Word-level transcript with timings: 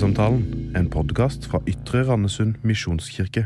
Bibelsamtalen, 0.00 0.72
en 0.76 0.86
podkast 0.88 1.44
fra 1.44 1.58
Ytre 1.68 2.00
Randesund 2.08 2.62
misjonskirke. 2.64 3.42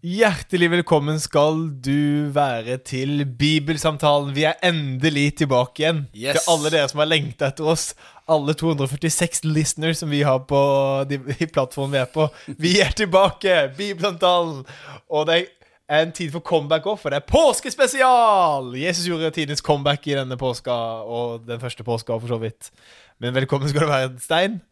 Hjertelig 0.00 0.70
velkommen 0.72 1.18
skal 1.20 1.66
du 1.84 2.30
være 2.32 2.78
til 2.88 3.26
Bibelsamtalen. 3.28 4.30
Vi 4.32 4.46
er 4.48 4.56
endelig 4.64 5.34
tilbake 5.42 5.82
igjen. 5.82 6.00
Yes. 6.16 6.38
Til 6.38 6.54
alle 6.54 6.72
dere 6.72 6.88
som 6.88 7.02
har 7.02 7.10
lengta 7.10 7.50
etter 7.52 7.68
oss. 7.68 7.90
Alle 8.24 8.54
246 8.56 9.44
listeners 9.44 10.00
som 10.00 10.08
vi 10.08 10.22
har 10.24 10.40
på 10.48 10.62
de, 11.10 11.18
de 11.28 11.50
plattformene 11.52 11.98
vi 11.98 12.00
er 12.00 12.08
på. 12.14 12.30
Vi 12.56 12.72
er 12.80 12.96
tilbake! 12.96 13.58
Bibelsamtalen. 13.76 14.64
Og 15.12 15.28
det 15.28 15.42
er 15.90 16.06
en 16.06 16.16
tid 16.16 16.32
for 16.32 16.40
comeback 16.40 16.88
òg, 16.88 16.96
for 17.04 17.12
det 17.12 17.20
er 17.20 17.28
påskespesial! 17.28 18.72
Jesus 18.80 19.12
gjorde 19.12 19.34
tidenes 19.36 19.60
comeback 19.60 20.08
i 20.08 20.16
denne 20.16 20.40
påska, 20.40 20.80
og 21.04 21.44
den 21.44 21.60
første 21.60 21.84
påska 21.84 22.16
for 22.16 22.32
så 22.32 22.40
vidt. 22.40 22.72
Men 23.20 23.36
velkommen 23.36 23.68
skal 23.68 23.84
du 23.84 23.92
være, 23.92 24.12
Stein. 24.24 24.62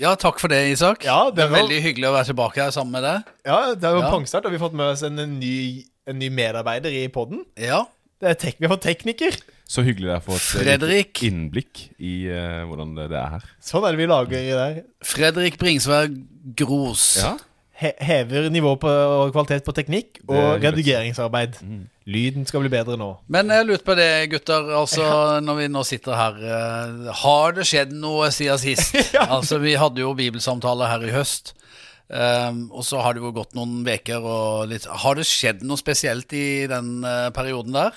Ja, 0.00 0.14
takk 0.16 0.38
for 0.40 0.48
det, 0.48 0.58
Isak. 0.72 1.04
Ja, 1.04 1.26
det 1.28 1.36
det 1.36 1.44
er 1.44 1.48
var- 1.52 1.58
veldig 1.60 1.80
hyggelig 1.84 2.08
å 2.08 2.12
være 2.16 2.28
tilbake 2.32 2.62
her 2.64 2.70
sammen 2.72 2.92
med 2.96 3.02
deg. 3.04 3.32
Ja, 3.44 3.74
det 3.74 3.84
er 3.84 3.96
jo 3.98 4.00
Ja. 4.02 4.10
pangstart, 4.10 4.44
og 4.46 4.52
vi 4.52 4.56
har 4.58 4.64
fått 4.68 4.76
med 4.80 4.86
oss 4.94 5.02
en, 5.02 5.18
en, 5.18 5.38
ny, 5.38 5.84
en 6.08 6.18
ny 6.18 6.30
medarbeider 6.30 6.90
i 6.90 7.08
poden. 7.08 7.44
Ja, 7.56 7.84
Det 8.20 8.28
er 8.28 8.34
tek 8.34 8.56
vi 8.60 8.66
har 8.66 8.76
fått 8.76 8.82
tekniker. 8.84 9.32
Så 9.66 9.80
hyggelig 9.82 10.08
det 10.08 10.14
er 10.16 10.20
å 10.20 10.24
få 10.26 10.34
et 10.34 10.42
Fredrik. 10.64 11.22
innblikk 11.24 11.86
i 11.98 12.28
uh, 12.28 12.66
hvordan 12.68 12.94
det, 12.96 13.06
det 13.08 13.16
er 13.16 13.30
her. 13.30 13.44
Sånn 13.62 13.84
er 13.86 13.92
det 13.92 14.00
vi 14.02 14.06
lager 14.10 14.36
i 14.36 14.50
der. 14.50 14.82
Fredrik 15.02 15.56
Bringsvær 15.56 16.10
Gros. 16.54 17.22
He 17.22 17.28
hever 17.80 18.50
nivå 18.52 18.74
på 18.80 18.90
og 18.90 19.32
kvalitet 19.34 19.64
på 19.66 19.72
teknikk 19.76 20.18
og 20.28 20.36
er 20.36 20.60
redigeringsarbeid. 20.66 21.56
Mm. 21.64 21.86
Lyden 22.10 22.46
skal 22.48 22.64
bli 22.64 22.70
bedre 22.72 22.96
nå. 23.00 23.08
Men 23.32 23.52
jeg 23.54 23.66
lurte 23.68 23.86
på 23.86 23.94
det, 23.98 24.08
gutter. 24.32 24.68
Altså, 24.76 25.04
Når 25.44 25.58
vi 25.60 25.68
nå 25.70 25.82
sitter 25.86 26.16
her 26.18 26.40
eh, 26.42 27.10
Har 27.22 27.54
det 27.54 27.66
skjedd 27.70 27.92
noe 27.94 28.28
siden 28.34 28.58
sist? 28.60 28.96
Altså, 29.20 29.60
Vi 29.62 29.76
hadde 29.78 30.02
jo 30.02 30.12
bibelsamtaler 30.18 30.90
her 30.90 31.06
i 31.06 31.14
høst. 31.14 31.54
Um, 32.10 32.64
og 32.74 32.82
så 32.82 32.98
har 33.04 33.14
det 33.14 33.22
jo 33.22 33.30
gått 33.30 33.52
noen 33.54 33.84
uker 33.86 34.24
og 34.26 34.64
litt 34.72 34.88
Har 34.90 35.14
det 35.14 35.28
skjedd 35.30 35.60
noe 35.62 35.78
spesielt 35.78 36.32
i 36.34 36.66
den 36.66 37.04
uh, 37.06 37.28
perioden 37.30 37.76
der? 37.76 37.94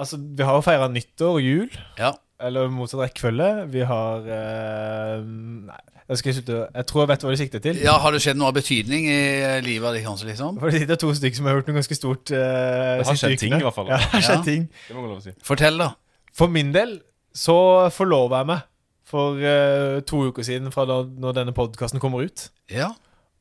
Altså, 0.00 0.16
Vi 0.16 0.46
har 0.48 0.56
jo 0.56 0.64
feira 0.64 0.88
nyttår 0.88 1.36
og 1.36 1.44
jul, 1.44 1.68
Ja. 2.00 2.14
eller 2.40 2.72
motsatt 2.72 3.02
rekkefølge. 3.04 3.50
Vi 3.74 3.84
har 3.84 4.24
uh, 4.24 5.20
Nei, 5.68 5.82
jeg 6.10 6.18
skal 6.20 6.34
slutte 6.36 6.56
Jeg 6.74 6.86
tror 6.90 7.00
jeg 7.04 7.08
vet 7.12 7.22
hva 7.24 7.30
de 7.32 7.36
sikter 7.38 7.60
til. 7.62 7.76
ja, 7.84 7.92
Har 8.02 8.10
det 8.14 8.20
skjedd 8.24 8.38
noe 8.40 8.48
av 8.50 8.56
betydning 8.56 9.04
i 9.10 9.18
livet 9.62 9.86
av 9.88 9.94
de 9.94 10.00
kanskje, 10.04 10.26
liksom? 10.32 10.58
For 10.60 10.70
det 10.74 10.80
sitter 10.82 10.98
to 11.00 11.12
stykker 11.14 11.36
som 11.38 11.46
har 11.46 11.54
gjort 11.60 11.70
noe 11.70 11.78
ganske 11.80 11.98
stort. 11.98 12.32
Uh, 12.34 12.40
Det 12.40 13.06
har 13.06 13.20
skjedd 13.22 13.38
ting, 13.38 13.54
i 13.54 13.62
hvert 13.62 13.76
fall. 13.76 13.86
Ja, 13.92 14.00
det 14.02 14.10
har 14.16 14.24
skjedd 14.26 14.40
Ja. 14.42 14.48
ting. 14.48 14.66
Det 14.88 14.96
må 14.96 15.04
lov 15.06 15.20
å 15.20 15.22
si. 15.24 15.34
Fortell, 15.46 15.78
da. 15.78 15.92
For 16.36 16.50
min 16.50 16.72
del 16.74 16.98
så 17.34 17.56
forlova 17.94 18.42
jeg 18.42 18.50
meg 18.50 18.66
for 19.10 19.38
uh, 19.38 20.00
to 20.06 20.24
uker 20.30 20.42
siden 20.46 20.70
fra 20.74 20.84
da 20.86 21.00
når 21.06 21.32
denne 21.40 21.54
podkasten 21.54 22.02
kommer 22.02 22.26
ut. 22.26 22.48
Ja, 22.70 22.90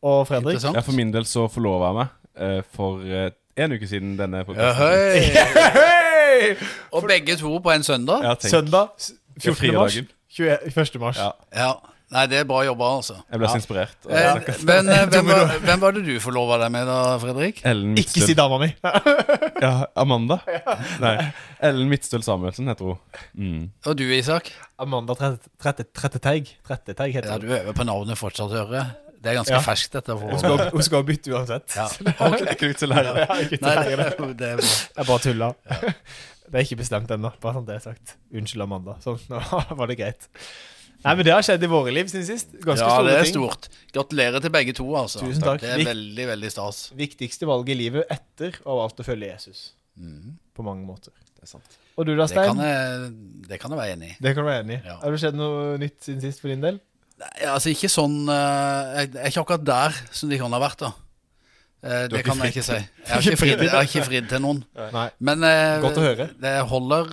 Og 0.01 0.27
Fredrik. 0.29 0.61
Ja, 0.63 0.79
for 0.85 0.93
min 0.95 1.11
del 1.11 1.25
så 1.27 1.47
forlova 1.51 1.89
jeg 1.89 1.97
meg 1.99 2.07
uh, 2.39 2.61
for 2.73 3.01
uh, 3.03 3.29
en 3.59 3.73
uke 3.75 3.87
siden 3.89 4.13
denne 4.17 4.45
Ja, 4.55 4.73
høy. 4.77 5.19
Hei! 5.75 6.55
Og 6.95 7.03
begge 7.09 7.35
to 7.41 7.57
på 7.59 7.71
en 7.73 7.83
søndag? 7.83 8.23
Ja, 8.23 8.33
tenk. 8.39 8.51
Søndag 8.53 8.87
14. 9.41 9.73
mars. 9.75 9.97
21. 10.29 10.99
mars. 11.01 11.17
Ja, 11.17 11.31
Ja. 11.55 11.73
Nei, 12.09 12.23
det 12.25 12.39
er 12.39 12.45
bra 12.49 12.63
jobba, 12.65 12.87
altså. 12.97 13.19
jeg 13.29 13.37
ble 13.41 13.49
så 13.51 13.57
inspirert. 13.59 14.07
Eh, 14.09 14.47
men 14.65 14.87
eh, 14.89 15.03
hvem, 15.11 15.27
var, 15.29 15.51
hvem 15.61 15.81
var 15.83 15.93
det 15.93 16.01
du 16.07 16.15
forlova 16.23 16.55
deg 16.57 16.71
med, 16.73 16.87
da, 16.89 16.95
Fredrik? 17.21 17.59
Ellen 17.69 17.91
Ikke 18.01 18.15
si 18.15 18.23
Midtstøl 18.23 18.39
dama 18.39 18.57
mi. 18.63 18.69
Ja, 19.65 19.73
Amanda? 19.99 20.39
Nei. 21.03 21.13
Ellen 21.69 21.91
Midtstøl 21.91 22.23
Samuelsen 22.25 22.71
heter 22.71 22.89
hun. 22.89 23.19
Mm. 23.37 23.67
Og 23.85 23.99
du, 23.99 24.05
Isak? 24.15 24.49
Amanda 24.81 25.13
Trette- 25.19 25.51
Trette- 25.61 25.85
Tretteteig. 25.93 26.49
Tretteteig 26.65 27.13
heter 27.19 27.29
Ja, 27.29 27.37
hun. 27.37 27.45
Du 27.45 27.53
øver 27.59 27.77
på 27.77 27.85
navnet 27.85 28.17
fortsatt, 28.17 28.55
hører 28.57 28.79
jeg. 28.79 28.89
Det 29.19 29.29
er 29.33 29.37
ganske 29.41 29.53
Ja. 29.53 29.61
ferskt, 29.67 29.93
dette. 29.99 30.15
Hun 30.17 30.31
For... 30.31 30.39
skal, 30.41 30.65
hun 30.73 30.85
skal 30.89 31.05
bytte 31.11 31.33
uansett. 31.35 31.75
Ja. 31.77 31.85
Jeg 32.09 32.55
er 32.55 32.73
ikke 32.73 32.87
lære. 32.89 33.13
Nei, 33.29 33.39
det, 33.51 33.61
det, 33.61 34.33
det 34.39 34.49
er 34.55 34.61
bra. 34.63 34.73
Jeg 34.97 35.09
bare 35.11 35.19
tulla. 35.27 35.51
Det 36.49 36.57
er 36.57 36.65
ikke 36.65 36.79
bestemt 36.81 37.11
ennå, 37.13 37.29
bare 37.43 37.59
sånn 37.59 37.67
det 37.69 37.75
er 37.77 37.83
sagt. 37.91 38.15
Unnskyld, 38.33 38.63
Amanda. 38.65 38.95
Sånn, 39.03 39.19
nå 39.29 39.43
var 39.77 39.91
det 39.91 39.99
greit. 39.99 40.29
Nei, 41.05 41.13
men 41.15 41.23
det 41.23 41.31
har 41.31 41.43
skjedd 41.47 41.63
i 41.63 41.69
våre 41.71 41.91
liv 41.95 42.09
siden 42.11 42.25
sist. 42.27 42.49
Ganske 42.59 42.83
Ja, 42.83 42.89
store 42.91 43.07
det 43.07 43.17
er 43.19 43.23
ting. 43.23 43.33
stort. 43.37 43.67
Gratulerer 43.95 44.41
til 44.43 44.51
begge 44.51 44.73
to, 44.75 44.87
altså. 44.99 45.21
Tusen 45.23 45.41
takk. 45.45 45.61
Det 45.63 45.69
er 45.77 45.85
veldig, 45.87 46.25
veldig 46.33 46.49
stas. 46.51 46.79
Viktigste 46.99 47.47
valget 47.47 47.71
i 47.75 47.79
livet 47.85 48.11
etter 48.11 48.57
å 48.65 48.73
ha 48.73 48.81
valgt 48.83 48.99
å 48.99 49.05
følge 49.07 49.29
Jesus. 49.31 49.61
På 50.55 50.63
mange 50.67 50.83
måter. 50.87 51.11
Det 51.35 51.43
er 51.47 51.51
sant. 51.53 51.77
Og 51.99 52.05
du 52.07 52.13
da, 52.15 52.25
Det 52.27 52.35
kan 52.35 52.55
Stein? 52.55 52.59
jeg, 52.63 53.47
det 53.47 53.59
kan 53.59 53.71
jeg 53.71 53.79
være 53.79 53.93
enig 53.95 54.09
i. 54.11 54.15
Det 54.23 54.33
kan 54.35 54.43
du 54.43 54.49
være 54.49 54.63
enig 54.65 54.77
i. 54.77 54.81
Ja. 54.87 54.97
Har 55.01 55.11
det 55.15 55.19
skjedd 55.23 55.35
noe 55.39 55.77
nytt 55.79 55.97
siden 56.03 56.21
sist 56.23 56.39
for 56.43 56.47
din 56.51 56.61
del? 56.63 56.77
Nei, 57.19 57.31
Altså, 57.51 57.71
ikke 57.73 57.89
sånn 57.91 58.13
eh, 58.31 58.91
Jeg 58.95 59.09
jeg 59.13 59.23
er 59.23 59.31
ikke 59.33 59.41
akkurat 59.43 59.65
der 59.67 59.97
som 60.15 60.29
de 60.31 60.37
kan 60.39 60.51
ha 60.55 60.59
vært, 60.63 60.79
da. 60.83 60.91
Eh, 61.83 62.07
Det 62.11 62.23
kan 62.27 62.39
jeg 62.43 62.53
ikke 62.53 62.63
si. 62.63 62.75
Jeg 62.79 63.11
har 63.11 63.21
ikke 63.27 63.39
fridd, 63.41 63.65
har 63.71 63.83
ikke 63.87 64.05
fridd 64.07 64.29
til 64.31 64.39
noen. 64.43 64.61
Nei. 64.95 65.07
Men 65.19 65.43
eh, 65.47 65.79
Godt 65.83 65.99
å 65.99 66.05
høre. 66.07 66.29
det 66.39 66.53
holder, 66.71 67.11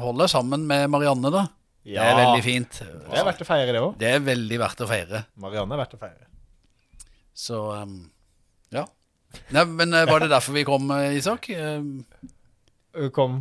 holder 0.00 0.26
sammen 0.32 0.64
med 0.68 0.88
Marianne, 0.92 1.32
da. 1.32 1.46
Det 1.82 1.98
er 1.98 2.14
veldig 2.18 2.42
fint. 2.46 2.76
Det 2.78 3.18
er 3.18 3.24
verdt 3.26 3.40
å 3.42 3.46
feire, 3.48 3.72
det 3.74 3.80
òg. 3.82 3.94
Det 3.98 4.10
er 4.14 4.20
veldig 4.22 4.58
verdt 4.62 4.82
å 4.84 4.86
feire. 4.90 5.24
Marianne 5.42 5.74
er 5.74 5.80
verdt 5.82 5.96
å 5.96 6.02
feire. 6.02 6.28
Så 7.34 7.58
um, 7.82 7.96
ja. 8.74 8.84
Nei, 9.56 9.64
men 9.66 9.94
eh, 9.96 10.04
var 10.06 10.20
det 10.22 10.28
derfor 10.30 10.54
vi 10.54 10.62
kom, 10.68 10.90
eh, 10.94 11.16
Isak? 11.18 11.48
Uh, 11.50 13.08
Kom 13.16 13.38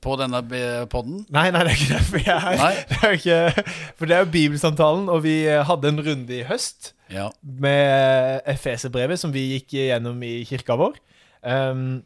På 0.00 0.14
denne 0.20 0.38
podden? 0.86 1.24
Nei, 1.34 1.48
nei, 1.50 1.64
det 1.66 1.72
er 1.72 1.80
ikke 1.80 1.96
derfor 1.96 2.22
jeg 2.22 2.34
er 2.36 2.44
her. 2.62 2.80
Det 2.92 3.00
er 3.08 3.16
ikke, 3.18 3.64
for 3.98 4.06
det 4.06 4.16
er 4.16 4.22
jo 4.22 4.30
Bibelsamtalen, 4.36 5.08
og 5.10 5.24
vi 5.26 5.34
eh, 5.50 5.64
hadde 5.66 5.90
en 5.90 6.02
runde 6.06 6.36
i 6.38 6.44
høst 6.46 6.92
Ja. 7.10 7.28
med 7.42 8.46
Efeserbrevet, 8.54 9.18
som 9.20 9.34
vi 9.34 9.48
gikk 9.56 9.74
gjennom 9.80 10.22
i 10.24 10.36
kirka 10.48 10.78
vår. 10.78 10.96
Um, 11.42 12.04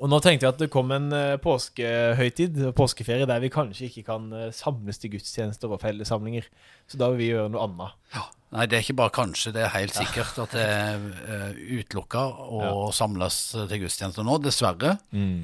og 0.00 0.10
nå 0.12 0.20
tenkte 0.24 0.46
vi 0.46 0.52
at 0.52 0.62
det 0.62 0.70
kom 0.72 0.92
en 0.94 1.10
eh, 1.14 1.36
påskehøytid, 1.42 2.58
påskeferie, 2.76 3.28
der 3.28 3.42
vi 3.42 3.52
kanskje 3.52 3.88
ikke 3.90 4.06
kan 4.08 4.30
eh, 4.34 4.52
samles 4.54 5.02
til 5.02 5.16
gudstjenester 5.16 5.72
og 5.72 5.82
fellessamlinger. 5.82 6.48
Så 6.90 7.00
da 7.00 7.10
vil 7.12 7.22
vi 7.22 7.30
gjøre 7.32 7.52
noe 7.54 7.66
annet. 7.66 8.00
Ja. 8.14 8.26
Nei, 8.54 8.68
det 8.70 8.78
er 8.78 8.84
ikke 8.84 9.00
bare 9.00 9.14
kanskje, 9.14 9.50
det 9.56 9.64
er 9.64 9.72
helt 9.74 9.96
sikkert 9.96 10.36
at 10.38 10.52
det 10.54 10.62
er 10.62 11.02
uh, 11.02 11.56
utelukka 11.80 12.22
å 12.46 12.86
samles 12.94 13.40
til 13.56 13.82
gudstjenester 13.82 14.24
nå, 14.24 14.38
dessverre. 14.44 14.94
Mm. 15.10 15.42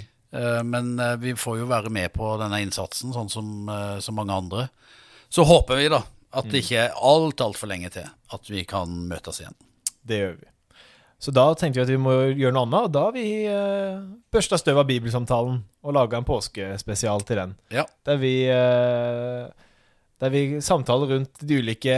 men 0.64 0.94
eh, 0.98 1.16
vi 1.20 1.34
får 1.36 1.58
jo 1.58 1.66
være 1.68 1.90
med 1.92 2.12
på 2.14 2.30
denne 2.40 2.62
innsatsen, 2.64 3.12
sånn 3.12 3.28
som 3.28 3.68
eh, 3.68 3.98
så 4.00 4.14
mange 4.16 4.32
andre. 4.32 4.68
Så 5.28 5.44
håper 5.44 5.82
vi 5.82 5.90
da 5.92 6.00
at 6.32 6.48
det 6.48 6.62
ikke 6.62 6.86
er 6.86 6.94
alt, 6.96 7.42
altfor 7.44 7.68
lenge 7.68 7.90
til 7.92 8.06
at 8.08 8.48
vi 8.48 8.64
kan 8.64 8.94
møtes 9.10 9.42
igjen. 9.42 9.58
Det 10.08 10.22
gjør 10.22 10.38
vi. 10.38 10.51
Så 11.22 11.30
da 11.30 11.44
tenkte 11.54 11.78
vi 11.78 11.84
at 11.84 11.92
vi 11.92 12.00
må 12.02 12.12
gjøre 12.34 12.50
noe 12.56 12.66
annet, 12.66 12.88
og 12.88 12.94
da 12.96 13.04
har 13.06 13.12
vi 13.14 13.26
uh, 13.46 14.02
børsta 14.34 14.58
støv 14.58 14.80
av 14.82 14.88
Bibelsamtalen 14.88 15.60
og 15.86 15.94
laga 15.94 16.18
en 16.18 16.26
påskespesial 16.26 17.22
til 17.28 17.38
den. 17.38 17.52
Ja. 17.74 17.84
Der 18.06 18.18
vi, 18.18 18.32
eh, 18.50 19.46
der 20.22 20.32
vi 20.34 20.42
samtaler 20.62 21.10
rundt 21.14 21.42
de 21.42 21.58
ulike 21.62 21.94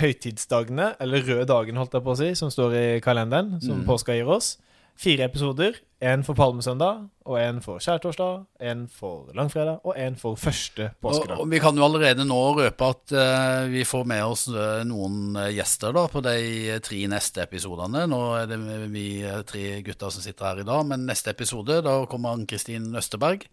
høytidsdagene, 0.00 0.92
eller 1.02 1.26
røde 1.26 1.48
dagen, 1.50 1.78
holdt 1.78 1.94
jeg 1.94 2.06
på 2.06 2.14
å 2.14 2.18
si, 2.18 2.32
som 2.38 2.50
står 2.54 2.76
i 2.78 2.86
kalenderen, 3.02 3.56
som 3.62 3.82
påska 3.86 4.14
gir 4.14 4.30
oss. 4.30 4.56
Fire 4.96 5.26
episoder. 5.28 5.76
Én 6.00 6.20
for 6.24 6.36
palmesøndag, 6.36 7.06
og 7.24 7.38
én 7.40 7.56
for 7.64 7.80
skjærtorsdag, 7.80 8.42
én 8.68 8.82
for 8.92 9.30
langfredag 9.36 9.80
og 9.80 9.96
én 9.96 10.12
for 10.20 10.36
første 10.36 10.90
påskedag. 11.00 11.40
og 11.40 11.48
vi 11.48 11.58
kan 11.58 11.76
jo 11.76 11.84
allerede 11.84 12.26
nå 12.28 12.36
røpe 12.58 12.84
at 12.84 13.14
uh, 13.16 13.64
vi 13.72 13.84
får 13.84 14.04
med 14.04 14.24
oss 14.24 14.44
uh, 14.52 14.84
noen 14.84 15.38
eh, 15.40 15.54
gjester 15.56 15.96
da 15.96 16.04
på 16.12 16.20
de 16.20 16.76
tre 16.84 17.00
neste 17.08 17.40
episodene. 17.46 18.04
Nå 18.12 18.20
er 18.36 18.50
det 18.50 18.60
vi 18.92 19.06
tre 19.48 19.64
gutter 19.88 20.12
som 20.12 20.24
sitter 20.24 20.50
her 20.50 20.60
i 20.60 20.68
dag, 20.68 20.84
men 20.84 21.08
neste 21.08 21.32
episode 21.32 21.80
da 21.84 21.96
kommer 22.04 22.36
Ann-Kristin 22.36 22.92
Østerberg 22.96 23.48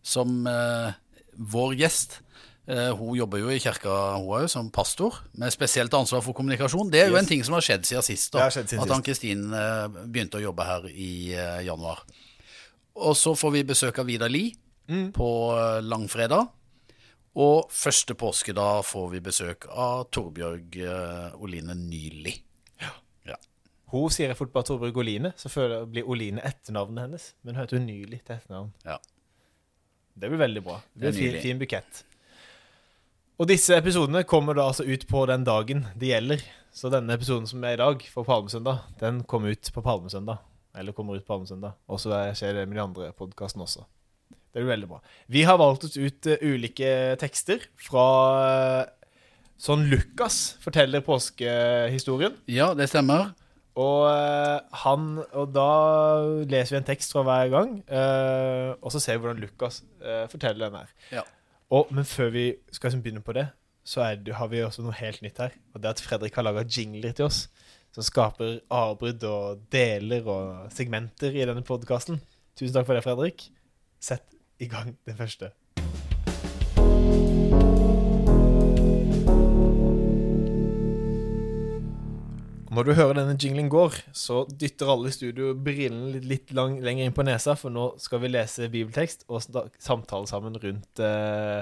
som 0.00 0.46
uh, 0.48 0.96
vår 1.36 1.76
gjest. 1.76 2.22
Eh, 2.70 2.92
hun 2.94 3.16
jobber 3.18 3.40
jo 3.42 3.50
i 3.50 3.58
kirka 3.58 3.90
hun 4.14 4.28
òg, 4.30 4.46
som 4.50 4.68
pastor, 4.70 5.16
med 5.34 5.50
spesielt 5.50 5.94
ansvar 5.98 6.22
for 6.22 6.36
kommunikasjon. 6.36 6.90
Det 6.92 7.00
er 7.02 7.10
jo 7.10 7.18
en 7.18 7.26
ting 7.26 7.42
som 7.42 7.56
har 7.58 7.64
skjedd 7.66 7.88
siden 7.88 8.06
sist. 8.06 8.30
Da 8.34 8.46
skjedd 8.54 8.70
siden 8.70 8.84
At 8.84 8.94
Ann-Kristin 8.96 9.48
eh, 9.50 9.86
begynte 10.06 10.38
å 10.38 10.44
jobbe 10.44 10.66
her 10.68 10.86
i 10.92 11.12
eh, 11.34 11.62
januar. 11.66 12.04
Og 13.02 13.16
så 13.18 13.34
får 13.38 13.54
vi 13.56 13.64
besøk 13.72 13.98
av 13.98 14.06
Vidar 14.06 14.30
Lie 14.30 14.54
på 15.16 15.30
eh, 15.56 15.80
langfredag. 15.82 16.52
Og 17.42 17.72
første 17.72 18.14
påskedag 18.14 18.84
får 18.84 19.10
vi 19.14 19.22
besøk 19.24 19.66
av 19.72 20.04
Torbjørg 20.12 20.76
Oline 21.40 21.74
Nyli. 21.80 22.34
Hun 23.92 24.08
sier 24.08 24.30
jeg 24.30 24.38
fort 24.38 24.52
bare 24.54 24.64
Torbjørg 24.70 25.02
Oline, 25.02 25.34
så 25.36 25.50
føler, 25.52 25.82
blir 25.88 26.06
Oline 26.08 26.40
etternavnet 26.48 27.04
hennes. 27.04 27.26
Men 27.44 27.56
hun 27.56 27.60
heter 27.60 27.76
jo 27.76 27.82
Nylig 27.84 28.22
til 28.24 28.38
etternavn. 28.38 28.70
Ja. 28.86 28.96
Det 30.16 30.30
blir 30.32 30.40
veldig 30.40 30.62
bra. 30.64 30.78
Det 30.94 31.12
blir 31.12 31.12
en 31.12 31.18
fin, 31.18 31.40
fin 31.44 31.60
bukett. 31.60 32.04
Og 33.40 33.48
disse 33.48 33.74
episodene 33.74 34.26
kommer 34.28 34.56
da 34.58 34.68
altså 34.68 34.84
ut 34.84 35.06
på 35.08 35.24
den 35.30 35.44
dagen 35.48 35.86
det 35.98 36.12
gjelder. 36.12 36.42
Så 36.72 36.90
denne 36.92 37.16
episoden 37.16 37.48
som 37.48 37.64
er 37.64 37.76
i 37.76 37.80
dag, 37.80 38.04
for 38.12 38.28
Palmesøndag, 38.28 38.84
den 39.00 39.22
kommer 39.28 39.52
ut 39.52 39.70
på 39.72 39.84
Palmesøndag. 39.84 40.40
Eller 40.76 40.96
kommer 40.96 41.16
ut 41.16 41.24
på 41.24 41.34
Palmesøndag. 41.34 41.76
Og 41.88 42.00
så 42.00 42.12
skjer 42.36 42.60
det 42.60 42.68
med 42.68 42.78
de 42.78 42.84
andre 42.84 43.10
podkastene 43.16 43.64
også. 43.64 43.84
Det 44.52 44.60
blir 44.60 44.68
veldig 44.74 44.88
bra. 44.90 45.00
Vi 45.32 45.44
har 45.48 45.60
valgt 45.60 45.86
oss 45.88 45.96
ut 45.96 46.28
eh, 46.28 46.44
ulike 46.44 46.88
tekster 47.20 47.64
fra 47.80 48.06
eh, 48.44 49.12
sånn 49.60 49.86
Lukas 49.88 50.58
forteller 50.60 51.04
påskehistorien. 51.04 52.36
Ja, 52.52 52.72
det 52.76 52.90
stemmer. 52.92 53.30
Og, 53.80 54.10
eh, 54.12 54.58
han, 54.84 55.12
og 55.32 55.54
da 55.56 55.70
leser 56.44 56.76
vi 56.76 56.82
en 56.82 56.88
tekst 56.88 57.16
fra 57.16 57.24
hver 57.24 57.52
gang, 57.52 57.78
og 58.76 58.92
så 58.92 59.00
ser 59.00 59.16
vi 59.16 59.24
hvordan 59.24 59.40
Lukas 59.40 59.80
forteller 60.28 60.68
den 60.68 60.82
her. 60.82 60.92
Ja. 61.22 61.24
Og, 61.72 61.88
men 61.94 62.04
før 62.04 62.32
vi 62.34 62.46
skal 62.70 62.90
liksom 62.90 63.02
begynne 63.04 63.24
på 63.24 63.34
det, 63.36 63.46
så 63.84 64.04
er 64.04 64.34
har 64.36 64.50
vi 64.52 64.60
også 64.62 64.84
noe 64.84 64.94
helt 64.98 65.22
nytt 65.24 65.40
her. 65.40 65.54
Og 65.72 65.80
det 65.80 65.88
er 65.88 65.96
at 65.96 66.02
Fredrik 66.04 66.36
har 66.36 66.46
laga 66.46 66.66
jingler 66.68 67.16
til 67.16 67.30
oss 67.30 67.46
som 67.92 68.04
skaper 68.06 68.60
avbrudd 68.72 69.24
og 69.28 69.64
deler 69.72 70.28
og 70.28 70.70
segmenter 70.72 71.34
i 71.34 71.44
denne 71.44 71.64
podkasten. 71.66 72.22
Tusen 72.56 72.76
takk 72.76 72.88
for 72.88 72.96
det, 72.96 73.04
Fredrik. 73.04 73.48
Sett 74.00 74.36
i 74.62 74.68
gang 74.70 74.94
den 75.08 75.18
første. 75.18 75.52
Når 82.72 82.86
du 82.88 82.92
hører 82.96 83.18
denne 83.18 83.34
jinglen 83.36 83.68
går, 83.72 83.98
så 84.16 84.46
dytter 84.48 84.88
alle 84.88 85.10
i 85.10 85.14
studio 85.14 85.50
brillene 85.52 86.14
litt, 86.14 86.28
litt 86.28 86.52
lang, 86.56 86.78
lenger 86.80 87.08
inn 87.08 87.16
på 87.16 87.24
nesa, 87.26 87.52
for 87.58 87.74
nå 87.74 87.90
skal 88.00 88.22
vi 88.22 88.30
lese 88.30 88.70
bibeltekst 88.72 89.26
og 89.28 89.44
samtale 89.76 90.30
sammen 90.30 90.56
rundt 90.62 91.02
uh, 91.04 91.60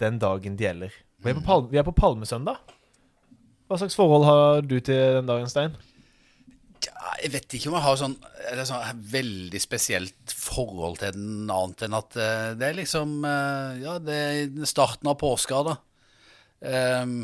den 0.00 0.20
dagen 0.22 0.56
det 0.56 0.68
gjelder. 0.68 0.96
Vi 1.24 1.32
er, 1.32 1.42
på 1.44 1.58
vi 1.68 1.80
er 1.80 1.84
på 1.84 1.94
Palmesøndag. 1.96 2.72
Hva 3.66 3.80
slags 3.82 3.98
forhold 3.98 4.24
har 4.24 4.64
du 4.64 4.78
til 4.78 5.18
den 5.18 5.28
dagen, 5.28 5.50
Stein? 5.50 5.76
Jeg 7.20 7.32
vet 7.32 7.56
ikke 7.56 7.70
om 7.70 7.76
jeg 7.76 7.86
har 7.86 8.00
sånn, 8.00 8.16
sånn 8.68 9.04
veldig 9.12 9.60
spesielt 9.60 10.32
forhold 10.32 11.00
til 11.02 11.16
den, 11.16 11.48
annet 11.50 11.84
enn 11.86 11.96
at 11.96 12.16
eh, 12.20 12.50
det 12.56 12.68
er 12.68 12.76
liksom 12.78 13.16
eh, 13.26 13.80
Ja, 13.80 13.96
det 14.00 14.18
er 14.22 14.68
starten 14.68 15.10
av 15.10 15.16
påska, 15.20 15.62
da. 15.66 15.76
Ehm, 16.64 17.16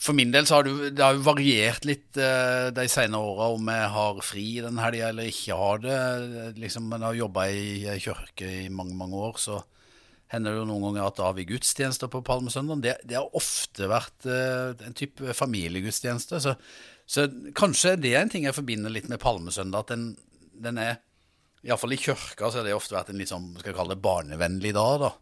for 0.00 0.16
min 0.16 0.32
del 0.34 0.46
så 0.46 0.58
har 0.58 0.66
det, 0.66 0.90
det 0.98 1.04
har 1.04 1.14
jo 1.16 1.24
variert 1.24 1.86
litt 1.88 2.18
eh, 2.20 2.70
de 2.74 2.86
senere 2.90 3.22
åra 3.24 3.46
om 3.54 3.70
jeg 3.70 3.92
har 3.94 4.18
fri 4.26 4.46
den 4.64 4.80
helga 4.82 5.12
eller 5.12 5.30
ikke 5.30 5.58
har 5.58 5.84
det. 5.84 6.00
Liksom, 6.60 6.88
Men 6.90 7.00
jeg 7.00 7.08
har 7.08 7.20
jobba 7.22 7.46
i 7.48 7.62
ei 7.92 8.00
kirke 8.02 8.50
i 8.64 8.66
mange, 8.68 8.96
mange 8.98 9.22
år, 9.30 9.38
så 9.40 9.62
hender 10.34 10.52
det 10.52 10.60
jo 10.62 10.66
noen 10.68 10.88
ganger 10.88 11.06
at 11.06 11.20
da 11.20 11.28
har 11.28 11.38
vi 11.38 11.46
gudstjenester 11.48 12.10
på 12.12 12.24
Palmesøndag. 12.26 12.82
Det, 12.84 12.96
det 13.06 13.20
har 13.20 13.38
ofte 13.38 13.88
vært 13.90 14.28
eh, 14.28 14.74
en 14.84 14.98
type 14.98 15.38
familiegudstjeneste. 15.38 16.42
Så, 16.42 16.56
så 17.06 17.28
kanskje 17.56 17.96
det 18.02 18.16
er 18.16 18.24
en 18.24 18.32
ting 18.34 18.48
jeg 18.48 18.56
forbinder 18.56 18.92
litt 18.92 19.08
med 19.12 19.22
Palmesøndag. 19.22 19.86
At 19.86 19.94
den, 19.94 20.08
den 20.68 20.82
er 20.82 20.98
Iallfall 21.64 21.96
i 21.96 22.02
kirka 22.02 22.50
så 22.50 22.60
har 22.60 22.66
det 22.66 22.76
ofte 22.76 22.98
vært 22.98 23.14
en 23.14 23.20
litt 23.22 23.30
sånn, 23.30 23.54
skal 23.56 23.72
jeg 23.72 23.78
kalle 23.78 23.96
det 23.96 24.04
barnevennlig 24.04 24.74
dag. 24.76 25.06
da 25.06 25.14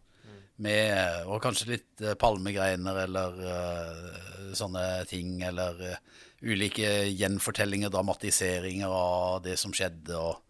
med 0.61 1.25
og 1.25 1.41
kanskje 1.43 1.71
litt 1.71 2.03
eh, 2.03 2.17
palmegreiner 2.19 2.99
eller 3.05 3.39
eh, 3.49 4.51
sånne 4.57 4.85
ting. 5.09 5.39
Eller 5.45 5.79
eh, 5.87 6.01
ulike 6.43 6.91
gjenfortellinger, 7.09 7.91
dramatiseringer 7.93 8.93
av 8.93 9.41
det 9.45 9.55
som 9.59 9.73
skjedde, 9.75 10.19
og, 10.19 10.43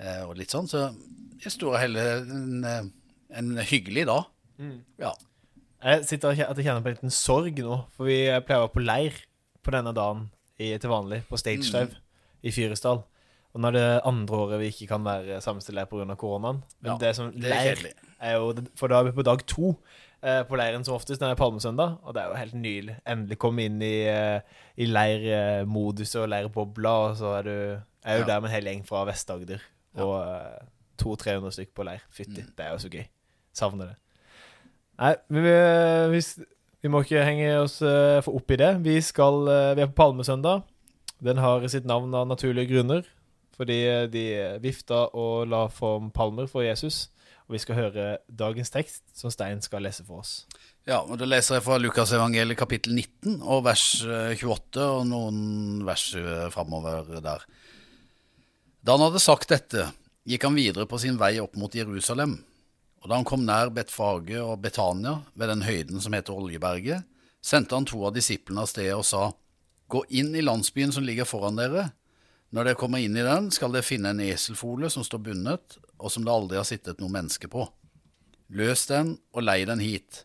eh, 0.00 0.22
og 0.24 0.34
litt 0.40 0.54
sånn. 0.54 0.68
Så 0.70 0.88
i 1.38 1.52
store 1.52 1.76
og 1.76 1.82
hele 1.82 2.06
en, 2.24 2.92
en 3.30 3.50
hyggelig 3.62 4.08
dag. 4.08 4.30
Ja. 4.98 5.12
Jeg 5.78 6.08
sitter 6.08 6.32
og 6.32 6.40
at 6.42 6.58
jeg 6.58 6.66
kjenner 6.66 6.82
på 6.82 6.90
en 6.90 6.96
liten 6.96 7.14
sorg 7.14 7.60
nå, 7.62 7.76
for 7.94 8.08
vi 8.10 8.24
pleier 8.42 8.64
å 8.64 8.66
være 8.66 8.74
på 8.74 8.82
leir 8.82 9.20
på 9.62 9.74
denne 9.74 9.92
dagen 9.94 10.24
i, 10.58 10.72
til 10.74 10.90
vanlig, 10.90 11.22
på 11.28 11.38
Stage 11.38 11.68
Dive 11.68 12.00
i 12.42 12.50
Fyresdal. 12.54 13.04
Og 13.58 13.62
nå 13.64 13.70
er 13.72 13.74
det 13.74 13.86
andre 14.06 14.36
året 14.38 14.60
vi 14.62 14.68
ikke 14.70 14.86
kan 14.92 15.02
være 15.02 15.40
samme 15.42 15.58
sted 15.64 15.74
pga. 15.90 16.14
koronaen. 16.14 16.60
Men 16.80 16.92
Ja, 16.92 16.98
det 17.02 17.16
som 17.18 17.32
det 17.34 17.50
er 17.50 17.74
er 18.20 18.36
jo 18.38 18.52
For 18.78 18.86
da 18.88 19.00
er 19.00 19.08
vi 19.08 19.16
på 19.16 19.24
dag 19.26 19.42
to 19.50 19.72
eh, 20.22 20.44
på 20.46 20.54
leiren 20.56 20.84
som 20.86 20.94
oftest, 20.94 21.20
når 21.20 21.32
det 21.32 21.34
er 21.38 21.42
palmesøndag. 21.42 21.98
Og 22.04 22.14
det 22.14 22.22
er 22.22 22.28
jo 22.28 22.38
helt 22.38 22.54
nydelig. 22.54 22.96
Endelig 23.06 23.38
komme 23.42 23.64
inn 23.66 23.82
i, 23.82 24.06
eh, 24.06 24.40
i 24.78 24.86
leirmodus 24.86 26.14
og 26.22 26.28
leirbobla, 26.30 26.90
og 27.10 27.16
så 27.18 27.34
er 27.38 27.42
du 27.42 27.50
er 28.04 28.18
jo 28.18 28.24
Ja. 28.24 28.26
der 28.26 28.40
med 28.40 28.50
en 28.50 28.54
hel 28.54 28.64
gjeng 28.70 28.86
fra 28.86 29.04
Vest-Agder. 29.04 29.58
Og 29.96 30.14
eh, 30.22 30.64
200-300 31.02 31.50
stykk 31.52 31.74
på 31.74 31.84
leir. 31.84 32.00
Fytti, 32.10 32.40
Mm. 32.42 32.52
det 32.56 32.66
er 32.66 32.70
jo 32.70 32.78
så 32.78 32.90
gøy. 32.90 33.06
Savner 33.54 33.86
det. 33.86 33.96
Nei, 34.98 35.14
men 35.30 35.42
vi, 35.42 36.18
vi, 36.18 36.44
vi 36.82 36.88
må 36.88 37.02
ikke 37.02 37.24
henge 37.24 37.58
oss 37.60 37.80
uh, 37.82 38.20
for 38.20 38.34
opp 38.34 38.50
i 38.50 38.56
det. 38.56 38.82
Vi, 38.82 39.00
skal, 39.00 39.34
uh, 39.46 39.74
vi 39.76 39.82
er 39.82 39.86
på 39.86 39.94
Palmesøndag. 39.94 40.62
Den 41.22 41.38
har 41.38 41.66
sitt 41.68 41.84
navn 41.86 42.14
av 42.14 42.26
naturlige 42.26 42.68
grunner. 42.72 43.02
Fordi 43.58 43.78
eh, 43.90 44.06
de 44.10 44.24
vifta 44.62 45.08
og 45.18 45.48
la 45.50 45.66
form 45.72 46.12
palmer 46.14 46.46
for 46.50 46.62
Jesus. 46.62 47.08
Og 47.48 47.56
vi 47.56 47.60
skal 47.62 47.78
høre 47.78 48.08
dagens 48.28 48.70
tekst, 48.70 49.02
som 49.16 49.32
Stein 49.32 49.62
skal 49.64 49.82
lese 49.86 50.04
for 50.04 50.20
oss. 50.22 50.46
ja, 50.86 51.00
og 51.00 51.18
Da 51.18 51.24
leser 51.24 51.56
jeg 51.56 51.64
fra 51.64 51.78
Lukasevangeliet 51.80 52.58
kapittel 52.58 52.94
19 52.94 53.40
og 53.42 53.64
vers 53.64 54.04
eh, 54.04 54.36
28 54.36 54.84
og 54.84 55.06
noen 55.08 55.40
vers 55.88 56.10
eh, 56.14 56.50
framover 56.52 57.18
der. 57.24 57.46
Da 58.84 58.94
han 58.94 59.06
hadde 59.08 59.20
sagt 59.20 59.50
dette, 59.50 59.88
gikk 60.28 60.44
han 60.44 60.56
videre 60.56 60.86
på 60.86 61.00
sin 61.00 61.18
vei 61.18 61.38
opp 61.40 61.56
mot 61.56 61.74
Jerusalem. 61.74 62.38
Og 63.02 63.08
da 63.08 63.16
han 63.16 63.26
kom 63.26 63.44
nær 63.46 63.72
Betfage 63.72 64.40
og 64.42 64.60
Betania, 64.62 65.18
ved 65.34 65.48
den 65.48 65.64
høyden 65.64 66.02
som 66.04 66.14
heter 66.16 66.36
Oljeberget, 66.36 67.04
sendte 67.40 67.76
han 67.78 67.86
to 67.88 68.02
av 68.04 68.14
disiplene 68.16 68.64
av 68.64 68.70
sted 68.70 68.92
og 68.94 69.06
sa, 69.06 69.30
Gå 69.88 70.02
inn 70.12 70.34
i 70.36 70.44
landsbyen 70.44 70.92
som 70.92 71.06
ligger 71.06 71.24
foran 71.24 71.56
dere. 71.56 71.86
Når 72.54 72.64
dere 72.64 72.78
kommer 72.80 73.02
inn 73.04 73.16
i 73.16 73.24
den, 73.24 73.50
skal 73.52 73.74
dere 73.74 73.84
finne 73.84 74.14
en 74.14 74.22
eselfole 74.24 74.88
som 74.92 75.04
står 75.04 75.20
bundet, 75.26 75.76
og 76.00 76.12
som 76.12 76.24
det 76.24 76.32
aldri 76.32 76.56
har 76.56 76.68
sittet 76.68 77.02
noe 77.02 77.12
menneske 77.12 77.50
på. 77.52 77.66
Løs 78.48 78.86
den 78.88 79.18
og 79.36 79.44
lei 79.44 79.60
den 79.68 79.82
hit. 79.84 80.24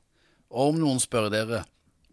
Og 0.53 0.71
om 0.71 0.79
noen 0.79 1.01
spør 1.03 1.27
dere, 1.33 1.65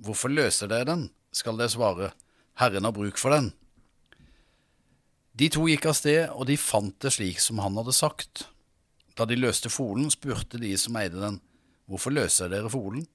hvorfor 0.03 0.33
løser 0.33 0.71
dere 0.71 0.89
den, 0.89 1.07
skal 1.31 1.61
dere 1.61 1.71
svare, 1.71 2.11
Herren 2.59 2.89
har 2.89 2.97
bruk 2.97 3.21
for 3.21 3.31
den. 3.37 3.53
De 5.39 5.47
to 5.53 5.69
gikk 5.71 5.87
av 5.87 5.95
sted, 5.97 6.25
og 6.35 6.49
de 6.51 6.59
fant 6.59 6.97
det 7.01 7.15
slik 7.15 7.39
som 7.41 7.63
han 7.63 7.79
hadde 7.79 7.95
sagt. 7.95 8.49
Da 9.15 9.25
de 9.29 9.39
løste 9.39 9.71
folen, 9.71 10.11
spurte 10.11 10.59
de 10.59 10.75
som 10.81 10.99
eide 10.99 11.23
den, 11.23 11.39
hvorfor 11.87 12.13
løser 12.13 12.51
dere 12.51 12.71
folen? 12.73 13.07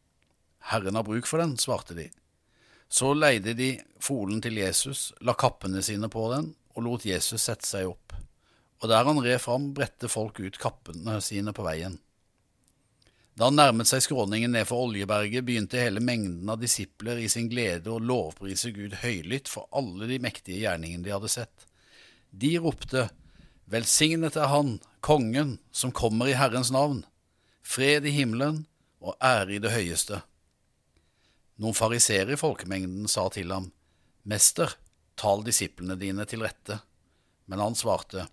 Herren 0.72 0.96
har 0.96 1.06
bruk 1.06 1.28
for 1.28 1.44
den, 1.44 1.58
svarte 1.60 1.98
de. 1.98 2.08
Så 2.88 3.12
leide 3.18 3.54
de 3.58 3.74
folen 4.02 4.40
til 4.42 4.58
Jesus, 4.62 5.10
la 5.22 5.36
kappene 5.38 5.84
sine 5.84 6.08
på 6.10 6.30
den, 6.32 6.54
og 6.75 6.86
lot 6.86 7.06
Jesus 7.07 7.48
sette 7.48 7.68
seg 7.68 7.89
opp. 7.89 8.16
Og 8.83 8.92
der 8.92 9.07
han 9.07 9.22
red 9.24 9.39
fram, 9.42 9.72
bredte 9.74 10.12
folk 10.12 10.39
ut 10.44 10.60
kappene 10.62 11.18
sine 11.24 11.56
på 11.56 11.63
veien. 11.66 11.98
Da 13.36 13.50
han 13.50 13.57
nærmet 13.60 13.89
seg 13.89 14.04
skråningen 14.06 14.54
ned 14.56 14.68
for 14.69 14.86
Oljeberget, 14.86 15.44
begynte 15.44 15.82
hele 15.82 16.03
mengden 16.03 16.48
av 16.51 16.62
disipler 16.62 17.20
i 17.20 17.27
sin 17.32 17.50
glede 17.51 17.91
å 17.91 18.00
lovprise 18.00 18.72
Gud 18.75 18.96
høylytt 19.01 19.51
for 19.51 19.67
alle 19.75 20.08
de 20.08 20.22
mektige 20.24 20.62
gjerningene 20.62 21.03
de 21.03 21.12
hadde 21.12 21.32
sett. 21.32 21.65
De 22.32 22.53
ropte, 22.63 23.10
Velsignet 23.72 24.38
er 24.39 24.51
Han, 24.51 24.77
Kongen, 25.03 25.58
som 25.72 25.91
kommer 25.91 26.29
i 26.29 26.38
Herrens 26.38 26.72
navn, 26.72 27.03
fred 27.65 28.05
i 28.08 28.13
himmelen 28.15 28.63
og 29.03 29.17
ære 29.24 29.58
i 29.58 29.62
det 29.62 29.74
høyeste. 29.74 30.22
Noen 31.60 31.75
fariseere 31.75 32.36
i 32.36 32.39
folkemengden 32.39 33.10
sa 33.12 33.27
til 33.34 33.51
ham, 33.53 33.70
Mester, 34.24 34.75
tal 35.19 35.43
disiplene 35.45 35.98
dine 36.00 36.25
til 36.29 36.43
rette. 36.45 36.79
Men 37.51 37.62
han 37.62 37.77
svarte, 37.77 38.27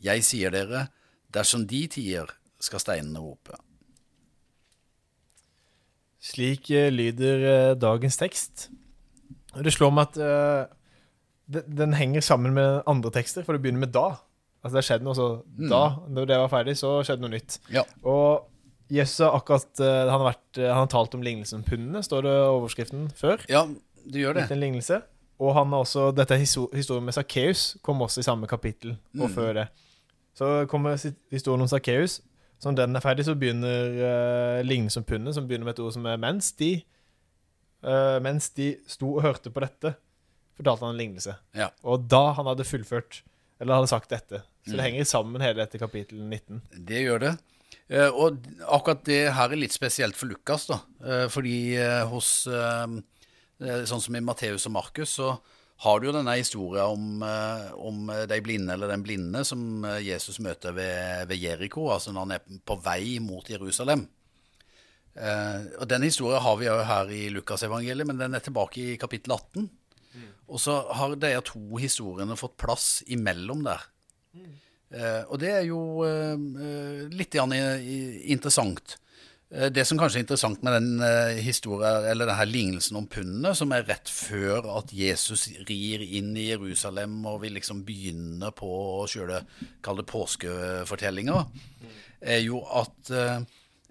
Jeg 0.00 0.24
sier 0.26 0.52
dere, 0.54 0.88
dersom 1.32 1.66
de 1.66 1.86
tier, 1.88 2.30
skal 2.62 2.80
steinene 2.80 3.20
rope. 3.20 3.56
Slik 6.24 6.70
eh, 6.72 6.90
lyder 6.92 7.44
eh, 7.48 7.74
dagens 7.76 8.16
tekst. 8.16 8.68
Det 9.54 9.72
slår 9.74 9.92
meg 9.94 10.08
at 10.08 10.20
eh, 10.24 11.60
den, 11.68 11.92
henger 11.98 12.24
sammen 12.24 12.56
med 12.56 12.80
andre 12.88 13.12
tekster, 13.12 13.44
for 13.44 13.54
det 13.54 13.64
begynner 13.64 13.84
med 13.84 13.92
da. 13.94 14.14
Altså 14.64 14.72
Det 14.72 14.80
har 14.80 14.88
skjedd 14.88 15.04
noe, 15.04 15.16
så 15.18 15.28
da, 15.68 15.84
når 16.08 16.30
det 16.30 16.40
var 16.40 16.52
ferdig, 16.52 16.78
så 16.80 16.96
skjedde 17.04 17.26
noe 17.26 17.34
nytt. 17.34 17.58
Ja. 17.74 17.84
Og 18.08 18.48
Jesus 18.92 19.20
har 19.20 19.36
akkurat 19.36 19.80
han, 19.80 20.08
har 20.08 20.24
vært, 20.24 20.60
han 20.60 20.80
har 20.86 20.88
talt 20.92 21.16
om 21.16 21.24
lignelsen 21.24 21.60
om 21.60 21.66
pundene, 21.66 22.00
står 22.04 22.24
det 22.24 22.32
overskriften 22.48 23.10
før. 23.18 23.44
Ja, 23.52 23.66
du 23.68 24.16
gjør 24.20 24.38
det. 24.38 24.46
Litt 24.46 24.56
en 24.56 24.62
lignelse. 24.64 25.02
Og 25.40 25.54
han 25.54 25.72
har 25.74 25.82
også, 25.82 26.10
dette 26.14 26.36
historien 26.38 27.04
med 27.04 27.12
Sakkeus 27.16 27.76
kom 27.82 28.00
også 28.02 28.20
i 28.20 28.22
samme 28.26 28.46
kapittel, 28.46 28.96
og 29.18 29.28
Mm. 29.30 29.34
før 29.34 29.52
det. 29.54 29.68
Så 30.34 30.66
kommer 30.68 30.96
historien 31.30 31.60
om 31.62 31.68
Sakkeus. 31.68 32.20
Så 32.58 32.70
når 32.70 32.76
den 32.86 32.96
er 32.96 33.00
ferdig, 33.00 33.24
så 33.24 33.34
begynner 33.34 34.58
uh, 34.58 34.62
lignende 34.64 34.96
om 34.96 35.04
pundet, 35.04 35.34
som 35.34 35.46
begynner 35.48 35.64
med 35.64 35.74
et 35.78 35.82
ord 35.84 35.92
som 35.92 36.06
er 36.06 36.16
mens 36.16 36.52
de 36.52 36.82
Uh, 37.84 38.16
Mens 38.24 38.48
de 38.56 38.76
sto 38.88 39.10
og 39.18 39.22
hørte 39.26 39.50
på 39.52 39.60
dette, 39.60 39.90
fortalte 40.56 40.86
han 40.86 40.94
en 40.94 41.00
lignelse. 41.02 41.34
Ja. 41.54 41.66
Og 41.84 42.06
da 42.08 42.30
han 42.32 42.46
hadde 42.48 42.64
fullført, 42.64 43.18
eller 43.60 43.74
hadde 43.74 43.90
sagt 43.90 44.08
dette. 44.08 44.40
Så 44.64 44.70
Mm. 44.72 44.76
det 44.76 44.84
henger 44.86 45.04
sammen 45.04 45.40
hele 45.42 45.60
dette 45.60 45.78
kapittel 45.78 46.18
19. 46.18 46.62
Det 46.72 47.02
gjør 47.04 47.18
det. 47.20 47.38
Uh, 47.92 48.08
og 48.16 48.38
akkurat 48.72 49.04
det 49.04 49.34
her 49.34 49.52
er 49.52 49.56
litt 49.60 49.72
spesielt 49.76 50.16
for 50.16 50.26
Lukas, 50.26 50.64
da. 50.66 50.78
Uh, 51.04 51.28
fordi 51.28 51.76
eh, 51.76 52.06
hos 52.08 52.46
eh, 52.46 52.54
eh, 52.54 53.00
Sånn 53.88 54.00
som 54.04 54.16
i 54.16 54.20
Matteus 54.24 54.66
og 54.68 54.72
Markus, 54.76 55.14
så 55.18 55.38
har 55.84 56.00
du 56.00 56.06
jo 56.06 56.12
denne 56.14 56.36
historien 56.38 56.86
om, 56.86 57.22
eh, 57.26 57.70
om 57.74 58.06
de 58.30 58.40
blinde, 58.40 58.72
eller 58.76 58.88
den 58.92 59.02
blinde, 59.02 59.44
som 59.44 59.84
eh, 59.84 59.98
Jesus 60.06 60.38
møter 60.44 60.72
ved, 60.76 61.26
ved 61.28 61.40
Jeriko, 61.42 61.88
altså 61.90 62.12
når 62.14 62.20
han 62.28 62.32
er 62.36 62.60
på 62.64 62.76
vei 62.84 63.18
mot 63.20 63.48
Jerusalem. 63.50 64.06
Eh, 65.14 65.64
og 65.80 65.86
Den 65.88 66.02
historien 66.06 66.42
har 66.42 66.56
vi 66.58 66.66
jo 66.66 66.76
her 66.88 67.10
i 67.14 67.24
Lukasevangeliet, 67.34 68.06
men 68.08 68.18
den 68.18 68.34
er 68.34 68.42
tilbake 68.44 68.82
i 68.94 68.96
kapittel 68.98 69.34
18. 69.36 69.68
Og 70.48 70.60
så 70.60 70.74
har 70.94 71.14
de 71.16 71.30
to 71.42 71.60
historiene 71.80 72.36
fått 72.38 72.56
plass 72.60 73.02
imellom 73.10 73.62
der. 73.64 73.82
Eh, 74.94 75.22
og 75.26 75.38
det 75.42 75.48
er 75.50 75.62
jo 75.66 75.78
eh, 76.06 76.34
eh, 76.34 77.08
litt 77.10 77.34
i- 77.34 77.40
i- 77.40 78.32
interessant. 78.34 78.96
Eh, 79.50 79.70
Det 79.70 79.84
som 79.84 79.98
kanskje 79.98 80.20
er 80.20 80.24
interessant 80.24 80.62
med 80.62 80.72
den 80.72 81.02
eh, 81.04 81.40
historien, 81.44 82.06
eller 82.10 82.30
denne 82.30 82.46
lignelsen 82.48 82.96
om 82.96 83.06
pundene, 83.06 83.54
som 83.54 83.72
er 83.72 83.86
rett 83.88 84.10
før 84.10 84.70
at 84.78 84.92
Jesus 84.94 85.48
rir 85.68 86.04
inn 86.04 86.32
i 86.36 86.48
Jerusalem 86.50 87.20
og 87.26 87.42
vil 87.44 87.58
liksom 87.58 87.84
begynne 87.86 88.50
på 88.56 88.70
sjøle 89.10 89.44
kall 89.84 90.00
det 90.00 90.08
påskefortellinga, 90.10 91.44
er 92.24 92.40
jo 92.40 92.62
at 92.72 93.12
eh, 93.12 93.44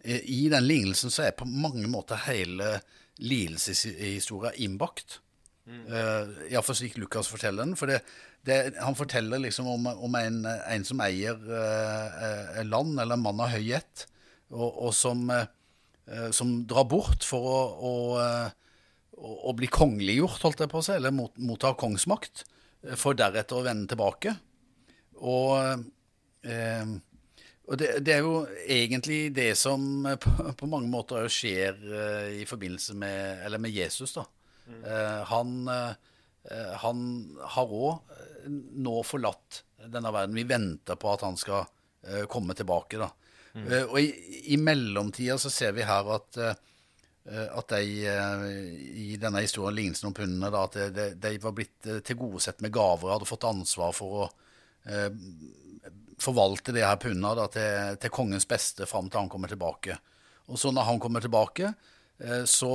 i 0.04 0.50
den 0.52 0.66
lignelsen 0.68 1.14
så 1.14 1.28
er 1.28 1.38
på 1.38 1.48
mange 1.48 1.88
måter 1.88 2.20
hele 2.26 2.80
lidelseshistoria 3.24 4.52
innbakt. 4.66 5.20
Uh, 5.64 6.28
Iallfall 6.50 6.76
slik 6.76 6.98
Lukas 7.00 7.30
forteller 7.32 7.64
den. 7.64 7.78
For 7.80 7.88
det, 7.88 8.02
det, 8.44 8.74
han 8.84 8.98
forteller 9.00 9.40
liksom 9.40 9.70
om, 9.72 9.88
om 9.88 10.18
en, 10.20 10.42
en 10.44 10.84
som 10.84 11.00
eier 11.06 11.38
uh, 11.40 12.60
land, 12.68 12.98
eller 13.00 13.16
en 13.16 13.24
mann 13.24 13.40
av 13.40 13.54
høy 13.54 13.72
ett, 13.78 14.04
og, 14.54 14.70
og 14.88 14.94
som, 14.96 15.26
uh, 15.30 16.30
som 16.36 16.56
drar 16.70 16.88
bort 16.90 17.26
for 17.28 17.50
å, 17.50 17.60
å, 17.74 17.94
å, 19.18 19.36
å 19.50 19.56
bli 19.58 19.70
kongeliggjort, 19.72 20.42
holdt 20.46 20.64
jeg 20.64 20.72
på 20.72 20.82
å 20.82 20.86
si, 20.86 20.96
eller 20.98 21.16
mot, 21.16 21.34
motta 21.42 21.74
kongsmakt, 21.80 22.46
for 23.00 23.16
deretter 23.16 23.60
å 23.60 23.66
vende 23.66 23.88
tilbake. 23.94 24.34
Og, 25.24 25.84
eh, 26.44 26.90
og 27.64 27.80
det, 27.80 27.90
det 28.04 28.18
er 28.18 28.26
jo 28.26 28.42
egentlig 28.68 29.30
det 29.36 29.54
som 29.56 30.04
på, 30.20 30.34
på 30.60 30.68
mange 30.68 30.92
måter 30.92 31.30
skjer 31.32 31.80
eh, 31.80 32.42
i 32.42 32.48
forbindelse 32.50 32.98
med, 33.00 33.46
eller 33.48 33.62
med 33.64 33.72
Jesus, 33.72 34.18
da. 34.18 34.26
Eh, 34.68 35.24
han, 35.32 35.68
eh, 35.68 36.76
han 36.84 37.00
har 37.56 37.72
òg 37.72 38.14
nå 38.84 38.96
forlatt 39.08 39.64
denne 39.84 40.12
verden. 40.12 40.36
Vi 40.36 40.48
venter 40.48 41.00
på 41.00 41.12
at 41.12 41.24
han 41.26 41.40
skal 41.40 41.66
eh, 42.08 42.26
komme 42.32 42.56
tilbake. 42.58 43.00
Da. 43.00 43.10
Eh, 43.54 43.84
og 43.86 44.00
i, 44.02 44.08
i 44.54 44.58
mellomtida 44.58 45.38
så 45.38 45.52
ser 45.54 45.76
vi 45.78 45.86
her 45.86 46.08
at 46.16 46.40
uh, 46.42 46.54
at 47.24 47.70
de 47.72 48.08
uh, 48.10 48.48
i 49.00 49.14
denne 49.22 49.44
historien, 49.46 49.78
lignelsen 49.78 50.10
om 50.10 50.16
pundene, 50.18 50.50
da, 50.52 50.66
at 50.68 50.96
de, 50.96 51.06
de, 51.16 51.38
var 51.40 51.54
blitt 51.56 51.88
tilgodesett 52.04 52.60
med 52.66 52.74
gaver, 52.76 53.08
og 53.08 53.14
hadde 53.14 53.30
fått 53.30 53.48
ansvar 53.48 53.94
for 53.96 54.24
å 54.26 54.32
forvalte 56.20 56.74
de 56.76 56.82
her 56.84 56.98
pundene 57.00 57.46
til, 57.54 57.94
til 58.04 58.12
kongens 58.12 58.44
beste 58.50 58.84
fram 58.84 59.08
til 59.08 59.22
han 59.22 59.30
kommer 59.32 59.48
tilbake. 59.48 59.96
Og 60.52 60.60
så 60.60 60.74
når 60.76 60.90
han 60.90 61.00
kommer 61.00 61.24
tilbake, 61.24 61.70
så 62.52 62.72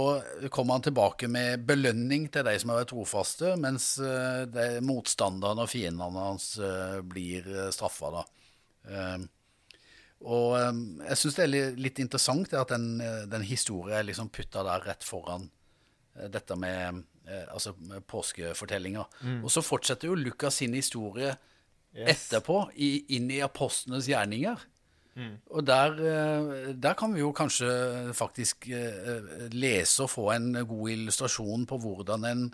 kommer 0.49 0.79
han 0.79 0.87
tilbake 0.87 1.29
med 1.29 1.67
belønning 1.69 2.31
til 2.33 2.47
de 2.49 2.55
som 2.57 2.73
har 2.73 2.81
vært 2.81 2.95
trofaste, 2.95 3.53
mens 3.61 3.91
motstanderne 4.89 5.67
og 5.67 5.69
fiendene 5.69 6.25
hans 6.31 6.55
blir 7.13 7.69
straffa. 7.77 8.25
Og 10.27 10.57
eh, 10.59 10.81
jeg 11.11 11.21
syns 11.21 11.39
det 11.39 11.47
er 11.47 11.79
litt 11.79 12.01
interessant 12.03 12.55
at 12.59 12.73
den, 12.75 12.89
eh, 13.05 13.27
den 13.31 13.45
historien 13.47 14.01
er 14.01 14.09
liksom 14.09 14.33
putta 14.35 14.65
der 14.67 14.87
rett 14.89 15.07
foran 15.07 15.47
eh, 16.17 16.27
dette 16.33 16.57
med 16.59 17.05
eh, 17.29 17.45
altså 17.53 17.75
påskefortellinga. 18.11 19.05
Mm. 19.23 19.45
Og 19.45 19.53
så 19.55 19.63
fortsetter 19.63 20.11
jo 20.11 20.19
Lukas 20.19 20.59
sin 20.63 20.75
historie 20.79 21.37
etterpå, 21.99 22.69
i, 22.77 23.17
inn 23.17 23.31
i 23.33 23.41
apostlenes 23.43 24.11
gjerninger. 24.11 24.67
Og 25.51 25.65
der, 25.67 25.97
der 26.79 26.93
kan 26.95 27.11
vi 27.11 27.25
jo 27.25 27.33
kanskje 27.35 27.67
faktisk 28.15 28.69
lese 29.51 30.05
og 30.05 30.13
få 30.13 30.29
en 30.31 30.61
god 30.61 30.93
illustrasjon 30.93 31.65
på 31.67 31.79
hvordan 31.83 32.27
en 32.29 32.45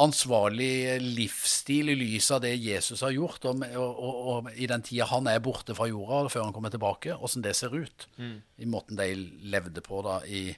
ansvarlig 0.00 1.00
livsstil 1.02 1.92
i 1.92 1.96
lys 1.98 2.30
av 2.32 2.40
det 2.44 2.54
Jesus 2.56 3.02
har 3.04 3.12
gjort, 3.12 3.44
og, 3.50 3.64
og, 3.76 4.20
og, 4.32 4.50
i 4.56 4.68
den 4.70 4.84
tida 4.86 5.08
han 5.10 5.28
er 5.28 5.42
borte 5.44 5.76
fra 5.76 5.88
jorda 5.90 6.30
før 6.32 6.46
han 6.46 6.54
kommer 6.56 6.72
tilbake, 6.72 7.16
åssen 7.18 7.44
det 7.44 7.54
ser 7.58 7.74
ut. 7.76 8.08
I 8.56 8.68
måten 8.68 8.96
de 8.96 9.10
levde 9.52 9.84
på 9.84 10.00
da 10.06 10.22
i 10.24 10.48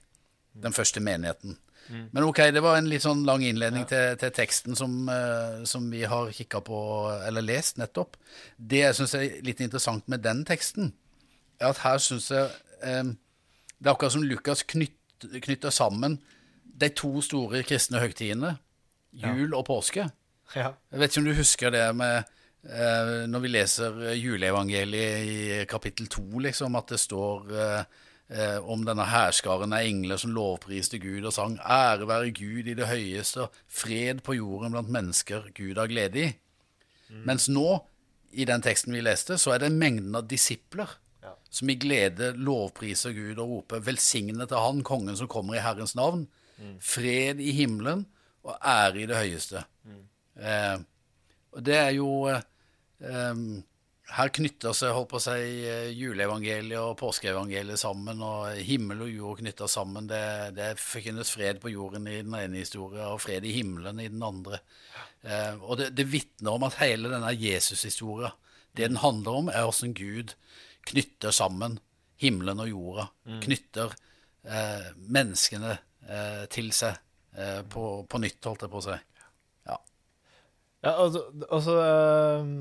den 0.54 0.76
første 0.76 1.02
menigheten. 1.02 1.58
Men 1.88 2.24
ok, 2.24 2.38
det 2.54 2.62
var 2.64 2.78
en 2.78 2.88
litt 2.88 3.04
sånn 3.04 3.26
lang 3.28 3.42
innledning 3.44 3.84
til, 3.88 4.14
til 4.20 4.32
teksten 4.32 4.76
som, 4.78 4.94
uh, 5.10 5.64
som 5.68 5.90
vi 5.92 6.04
har 6.08 6.30
kikka 6.32 6.62
på, 6.64 6.78
eller 7.26 7.44
lest 7.44 7.80
nettopp. 7.80 8.16
Det 8.56 8.80
jeg 8.80 8.96
syns 8.96 9.16
er 9.18 9.40
litt 9.44 9.60
interessant 9.60 10.08
med 10.08 10.24
den 10.24 10.44
teksten, 10.48 10.94
er 11.60 11.74
at 11.74 11.82
her 11.84 12.00
syns 12.02 12.30
jeg 12.32 12.48
um, 12.82 13.14
Det 13.78 13.90
er 13.90 13.92
akkurat 13.92 14.14
som 14.14 14.24
Lukas 14.24 14.64
knyt, 14.64 14.96
knytter 15.44 15.70
sammen 15.74 16.16
de 16.64 16.88
to 16.96 17.20
store 17.22 17.60
kristne 17.66 18.00
høgtidene, 18.00 18.56
jul 19.14 19.54
og 19.54 19.66
påske. 19.66 20.08
Ja. 20.54 20.72
Jeg 20.92 21.00
vet 21.00 21.12
ikke 21.12 21.22
om 21.22 21.28
du 21.28 21.36
husker 21.38 21.70
det 21.74 21.84
med 21.96 22.16
eh, 22.64 23.24
når 23.30 23.44
vi 23.44 23.52
leser 23.52 24.00
juleevangeliet 24.18 25.28
i 25.28 25.64
kapittel 25.70 26.08
to, 26.12 26.24
liksom, 26.44 26.76
at 26.76 26.92
det 26.92 27.00
står 27.00 27.54
eh, 27.54 27.84
eh, 28.28 28.58
om 28.60 28.84
denne 28.86 29.06
hærskaren 29.08 29.72
av 29.72 29.86
engler 29.86 30.20
som 30.20 30.34
lovpriste 30.36 31.00
Gud 31.02 31.24
og 31.24 31.32
sang 31.32 31.58
'Ære 31.58 32.08
være 32.08 32.34
Gud 32.36 32.68
i 32.68 32.76
det 32.76 32.88
høyeste, 32.90 33.48
fred 33.68 34.22
på 34.22 34.36
jorden 34.38 34.72
blant 34.76 34.92
mennesker 34.92 35.50
Gud 35.54 35.76
har 35.80 35.90
glede 35.90 36.26
i'. 36.26 36.34
Mens 37.24 37.48
nå, 37.48 37.78
i 38.32 38.44
den 38.44 38.62
teksten 38.62 38.92
vi 38.92 39.00
leste, 39.00 39.38
så 39.38 39.54
er 39.54 39.58
det 39.58 39.72
mengden 39.72 40.14
av 40.16 40.28
disipler 40.28 40.98
Ja. 41.22 41.30
som 41.50 41.70
i 41.70 41.74
glede 41.74 42.32
lovpriser 42.36 43.12
Gud 43.12 43.38
og 43.38 43.48
roper 43.48 43.80
'Velsignet 43.80 44.52
er 44.52 44.60
Han, 44.60 44.82
kongen 44.82 45.16
som 45.16 45.28
kommer 45.28 45.54
i 45.54 45.60
Herrens 45.60 45.94
navn'. 45.94 46.26
Fred 46.80 47.40
i 47.40 47.50
himmelen 47.52 48.06
og 48.44 48.56
ære 48.60 49.02
i 49.02 49.06
det 49.08 49.20
høyeste. 49.20 49.62
Eh, 50.34 50.76
og 51.54 51.62
det 51.64 51.76
er 51.78 51.92
jo 51.94 52.08
eh, 52.26 53.44
Her 54.14 54.30
knytter 54.34 54.74
seg 54.76 54.92
holdt 54.92 55.08
på 55.12 55.20
å 55.20 55.22
si, 55.22 55.62
eh, 55.64 55.88
juleevangeliet 55.96 56.80
og 56.82 56.98
påskeevangeliet 57.00 57.80
sammen, 57.80 58.20
og 58.22 58.58
himmel 58.66 59.06
og 59.06 59.12
jord 59.14 59.40
knytter 59.40 59.70
sammen. 59.70 60.10
Det, 60.10 60.24
det 60.58 60.74
forkynnes 60.82 61.32
fred 61.32 61.62
på 61.62 61.72
jorden 61.72 62.10
i 62.10 62.20
den 62.20 62.36
ene 62.36 62.60
historien, 62.60 63.06
og 63.08 63.22
fred 63.24 63.46
i 63.48 63.54
himmelen 63.56 64.02
i 64.02 64.10
den 64.12 64.22
andre. 64.26 64.60
Eh, 65.24 65.56
og 65.56 65.80
det, 65.80 65.94
det 65.96 66.10
vitner 66.12 66.58
om 66.58 66.68
at 66.68 66.76
hele 66.82 67.08
denne 67.12 67.32
Jesus-historia, 67.32 68.34
det 68.76 68.90
den 68.90 69.00
handler 69.00 69.40
om, 69.40 69.48
er 69.48 69.64
hvordan 69.64 69.96
Gud 69.96 70.34
knytter 70.90 71.32
sammen 71.32 71.78
himmelen 72.20 72.60
og 72.62 72.70
jorda. 72.70 73.08
Knytter 73.44 73.94
eh, 74.44 74.90
menneskene 75.16 75.72
eh, 76.08 76.44
til 76.52 76.70
seg 76.76 76.92
eh, 76.94 77.03
på, 77.70 77.84
på 78.10 78.20
nytt, 78.22 78.38
holdt 78.46 78.62
jeg 78.66 78.70
på 78.72 78.80
å 78.80 78.84
si. 78.86 78.96
Ja. 79.68 79.78
Ja, 80.84 80.92
altså, 80.92 81.24
så- 81.32 81.48
og 81.50 81.62
så 81.64 81.74
ehm, 81.82 82.54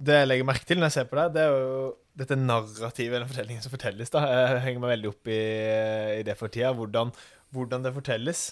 Det 0.00 0.14
jeg 0.16 0.28
legger 0.30 0.46
merke 0.48 0.64
til 0.68 0.78
når 0.80 0.88
jeg 0.90 0.96
ser 0.98 1.08
på 1.10 1.18
deg, 1.18 1.32
det 1.34 1.42
er 1.44 1.50
jo 1.56 1.80
dette 2.20 2.36
narrativet, 2.36 3.16
eller 3.16 3.28
fortellingen 3.28 3.62
som 3.64 3.72
fortelles. 3.72 4.10
da 4.12 4.22
Jeg 4.28 4.62
henger 4.64 4.80
meg 4.80 4.94
veldig 4.94 5.10
opp 5.12 5.28
i, 5.28 5.40
i 6.20 6.22
det 6.24 6.36
for 6.40 6.48
tida, 6.52 6.72
hvordan, 6.76 7.12
hvordan 7.52 7.84
det 7.84 7.92
fortelles. 7.96 8.42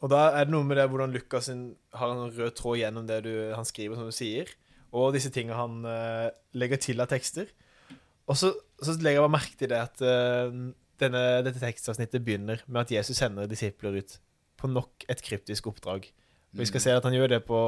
Og 0.00 0.08
da 0.12 0.30
er 0.32 0.44
det 0.46 0.52
noe 0.54 0.64
med 0.64 0.78
det 0.80 0.86
hvordan 0.88 1.12
Lukas 1.12 1.48
har 1.48 2.12
en 2.12 2.30
rød 2.32 2.54
tråd 2.56 2.78
gjennom 2.80 3.06
det 3.08 3.22
du, 3.26 3.32
han 3.52 3.64
skriver, 3.68 3.96
som 3.96 4.08
du 4.08 4.16
sier, 4.16 4.48
og 4.94 5.12
disse 5.16 5.32
tingene 5.34 5.56
han 5.58 5.80
uh, 5.84 6.28
legger 6.56 6.80
til 6.80 7.00
av 7.04 7.08
tekster. 7.10 7.48
Og 8.30 8.36
så, 8.40 8.52
så 8.80 8.94
legger 8.96 9.18
jeg 9.18 9.24
bare 9.26 9.36
merke 9.36 9.58
til 9.60 9.68
det 9.72 9.80
at 9.84 10.00
eh, 10.00 10.54
denne, 11.02 11.22
dette 11.46 11.62
tekstavsnittet 11.62 12.24
begynner 12.24 12.62
med 12.66 12.84
at 12.84 12.92
Jesus 12.94 13.18
sender 13.18 13.48
disipler 13.50 13.98
ut 14.00 14.18
på 14.60 14.70
nok 14.70 15.06
et 15.10 15.22
kryptisk 15.24 15.66
oppdrag. 15.70 16.06
Og 16.54 16.62
vi 16.62 16.68
skal 16.70 16.84
se 16.84 16.94
at 16.94 17.06
han 17.06 17.16
gjør 17.16 17.34
det 17.34 17.40
på 17.48 17.58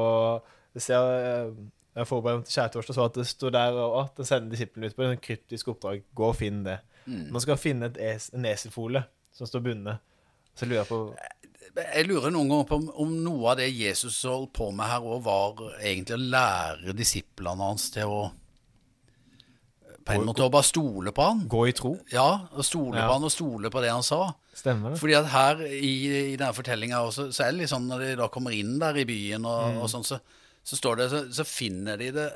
Jeg, 0.77 0.81
ser, 0.81 1.09
eh, 1.19 1.51
Jeg 1.97 2.07
forberedte 2.07 2.43
meg 2.43 2.47
til 2.47 2.55
skjærtorsdag, 2.55 2.95
så 2.95 3.05
at 3.05 3.17
det 3.17 3.27
står 3.27 3.53
der 3.55 3.79
og 3.81 3.97
at 4.03 4.21
han 4.21 4.29
sender 4.29 4.53
disiplene 4.53 4.87
ut 4.87 4.95
på 4.95 5.03
et 5.03 5.21
kryptisk 5.21 5.73
oppdrag. 5.73 6.03
Gå 6.15 6.29
og 6.29 6.37
finn 6.37 6.63
det. 6.63 6.79
Man 7.07 7.41
skal 7.41 7.57
finne 7.57 7.87
et 7.87 7.97
es, 8.03 8.29
en 8.35 8.45
eselfole 8.45 9.03
som 9.31 9.47
står 9.47 9.63
bundet. 9.63 10.03
Så 10.57 10.65
lurer 10.65 10.81
jeg 10.81 10.89
på 10.89 10.99
Jeg 11.77 12.07
lurer 12.07 12.31
noen 12.33 12.49
ganger 12.49 12.67
på 12.67 12.79
om, 12.81 12.89
om 13.03 13.13
noe 13.23 13.51
av 13.51 13.59
det 13.59 13.67
Jesus 13.69 14.23
holdt 14.25 14.53
på 14.57 14.71
med 14.75 14.89
her 14.89 15.05
òg, 15.05 15.21
var 15.23 15.61
egentlig 15.77 16.17
å 16.17 16.29
lære 16.35 16.95
disiplene 16.97 17.69
hans 17.69 17.89
til 17.93 18.09
å 18.09 18.21
På 20.07 20.15
en 20.15 20.25
måte 20.29 20.43
å 20.45 20.51
bare 20.53 20.63
stole 20.67 21.11
på 21.15 21.23
han. 21.27 21.41
Gå 21.51 21.61
i 21.69 21.73
tro. 21.77 21.93
Ja, 22.13 22.47
og 22.53 22.63
stole 22.65 22.97
Ja. 22.97 23.07
på 23.07 23.13
han 23.17 23.23
og 23.27 23.31
stole 23.33 23.69
på 23.73 23.81
det 23.83 23.91
han 23.91 24.03
sa. 24.07 24.33
Stemmer 24.57 24.93
det? 24.95 24.99
Fordi 25.01 25.13
at 25.19 25.27
her 25.33 25.61
i, 25.67 25.93
i 26.33 26.35
denne 26.39 26.53
fortellinga 26.57 27.01
også, 27.05 27.27
så 27.35 27.43
er 27.45 27.51
det 27.51 27.59
litt 27.63 27.69
sånn 27.73 27.87
når 27.91 28.05
de 28.05 28.13
da 28.23 28.27
kommer 28.33 28.55
inn 28.55 28.77
der 28.81 28.97
i 28.97 29.05
byen 29.05 29.45
og, 29.45 29.81
og 29.83 29.89
sånn, 29.91 30.05
så, 30.07 30.17
så 30.63 30.79
står 30.79 30.97
det 31.03 31.09
så, 31.11 31.19
så 31.41 31.45
finner 31.45 31.97
de 32.01 32.11
det, 32.15 32.29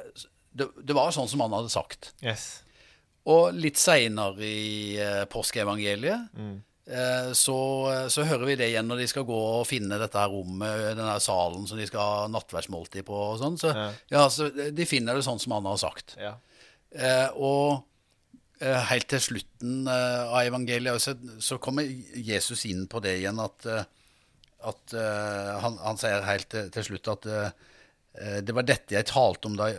det 0.53 0.67
Det 0.83 0.93
var 0.97 1.11
sånn 1.15 1.27
som 1.31 1.41
han 1.45 1.55
hadde 1.55 1.71
sagt. 1.73 2.11
Yes. 2.21 2.61
Og 3.25 3.53
litt 3.53 3.77
seinere 3.77 4.41
i 4.41 4.97
eh, 4.99 5.23
påskeevangeliet 5.29 6.29
eh, 6.89 7.31
så, 7.37 7.57
så 8.09 8.23
hører 8.25 8.45
vi 8.49 8.55
det 8.59 8.69
igjen 8.71 8.87
når 8.89 9.03
de 9.03 9.07
skal 9.11 9.25
gå 9.27 9.37
og 9.61 9.67
finne 9.69 9.99
dette 10.01 10.17
her 10.17 10.31
rommet, 10.33 10.95
denne 10.97 11.11
her 11.13 11.21
salen 11.23 11.67
som 11.69 11.77
de 11.79 11.85
skal 11.89 12.01
ha 12.01 12.23
nattverdsmåltid 12.33 13.05
på 13.07 13.13
og 13.31 13.37
sånn. 13.41 13.57
Så, 13.61 13.73
Ja. 13.77 13.89
ja, 14.15 14.23
så 14.33 14.49
de 14.51 14.85
finner 14.89 15.15
det 15.17 15.25
sånn 15.27 15.39
som 15.41 15.53
han 15.57 15.69
har 15.69 15.77
sagt. 15.81 16.15
Ja. 16.21 16.35
Eh, 16.91 17.27
og 17.39 17.85
eh, 18.59 18.79
helt 18.91 19.07
til 19.11 19.23
slutten 19.23 19.87
eh, 19.87 20.23
av 20.27 20.43
evangeliet 20.43 21.03
så, 21.03 21.15
så 21.39 21.59
kommer 21.63 21.87
Jesus 21.87 22.65
inn 22.67 22.83
på 22.91 22.99
det 23.03 23.17
igjen 23.21 23.39
at, 23.39 23.67
at 24.67 24.95
han, 25.63 25.77
han 25.81 25.99
sier 25.99 26.27
helt 26.27 26.49
til, 26.51 26.71
til 26.73 26.91
slutt 26.91 27.13
at 27.15 27.29
det 28.43 28.51
var 28.51 28.65
dette 28.67 28.91
jeg 28.91 29.07
talte 29.07 29.47
om 29.47 29.53
da, 29.55 29.69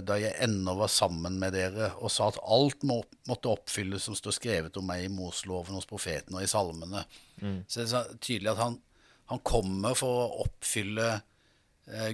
da 0.00 0.14
jeg 0.16 0.32
ennå 0.46 0.72
var 0.78 0.88
sammen 0.88 1.34
med 1.36 1.52
dere, 1.52 1.90
og 2.00 2.08
sa 2.08 2.30
at 2.30 2.38
alt 2.40 2.80
må, 2.88 2.96
måtte 3.28 3.50
oppfylles 3.52 4.06
som 4.08 4.16
står 4.16 4.34
skrevet 4.38 4.78
om 4.80 4.88
meg 4.88 5.04
i 5.04 5.10
Mosloven 5.12 5.76
hos 5.76 5.84
profeten 5.86 6.32
og 6.32 6.46
i 6.46 6.48
salmene. 6.48 7.02
Så 7.68 7.82
det 7.82 7.84
er 7.84 7.90
så 7.92 8.00
tydelig 8.16 8.54
at 8.54 8.62
han, 8.62 8.78
han 9.28 9.42
kommer 9.44 9.92
for 10.00 10.22
å 10.22 10.46
oppfylle 10.46 11.10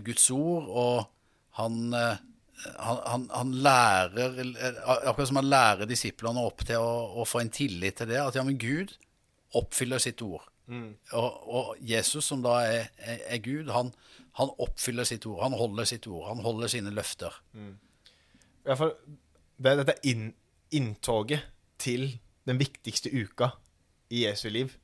Guds 0.02 0.26
ord, 0.34 0.66
og 0.74 1.54
han, 1.62 1.94
han, 2.60 2.98
han, 3.06 3.26
han 3.32 3.52
lærer 3.64 4.34
Akkurat 4.84 5.28
som 5.28 5.38
han 5.40 5.48
lærer 5.50 5.88
disiplene 5.88 6.42
opp 6.44 6.64
til 6.68 6.82
å, 6.82 7.20
å 7.20 7.26
få 7.28 7.42
en 7.42 7.52
tillit 7.54 7.98
til 8.00 8.10
det, 8.10 8.20
at 8.20 8.36
ja, 8.36 8.44
men 8.46 8.58
Gud 8.60 8.92
oppfyller 9.58 10.02
sitt 10.02 10.22
ord. 10.22 10.44
Og, 11.18 11.46
og 11.50 11.70
Jesus, 11.82 12.28
som 12.30 12.42
da 12.44 12.60
er, 12.62 12.90
er, 13.02 13.22
er 13.34 13.40
Gud, 13.42 13.72
han, 13.74 13.90
han 14.38 14.52
oppfyller 14.62 15.08
sitt 15.08 15.26
ord. 15.26 15.40
Han 15.42 15.56
holder 15.58 15.88
sitt 15.88 16.06
ord. 16.06 16.28
Han 16.28 16.44
holder 16.44 16.70
sine 16.70 16.92
løfter. 16.94 17.34
I 18.60 18.68
hvert 18.68 18.78
fall, 18.78 18.92
det, 19.58 19.74
dette 19.80 19.96
er 19.96 20.12
inn, 20.12 20.28
inntoget 20.76 21.48
til 21.80 22.12
den 22.46 22.60
viktigste 22.60 23.10
uka 23.10 23.50
i 24.10 24.24
Jesu 24.26 24.48
liv 24.52 24.76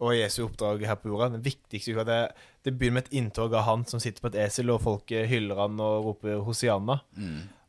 og 0.00 0.16
Jesu 0.16 0.42
oppdrag 0.46 0.82
her 0.88 0.98
på 0.98 1.12
jorda. 1.12 1.30
Den 1.36 1.44
viktigste 1.44 1.94
uka, 1.94 2.06
det, 2.08 2.20
det 2.64 2.74
begynner 2.76 2.98
med 3.00 3.06
et 3.08 3.14
inntog 3.20 3.54
av 3.56 3.64
han 3.68 3.84
som 3.88 4.00
sitter 4.02 4.20
på 4.20 4.28
et 4.32 4.40
esel, 4.46 4.70
og 4.74 4.82
folk 4.84 5.08
hyller 5.08 5.62
han 5.62 5.78
og 5.80 6.04
roper 6.10 6.42
Hosianna. 6.44 6.98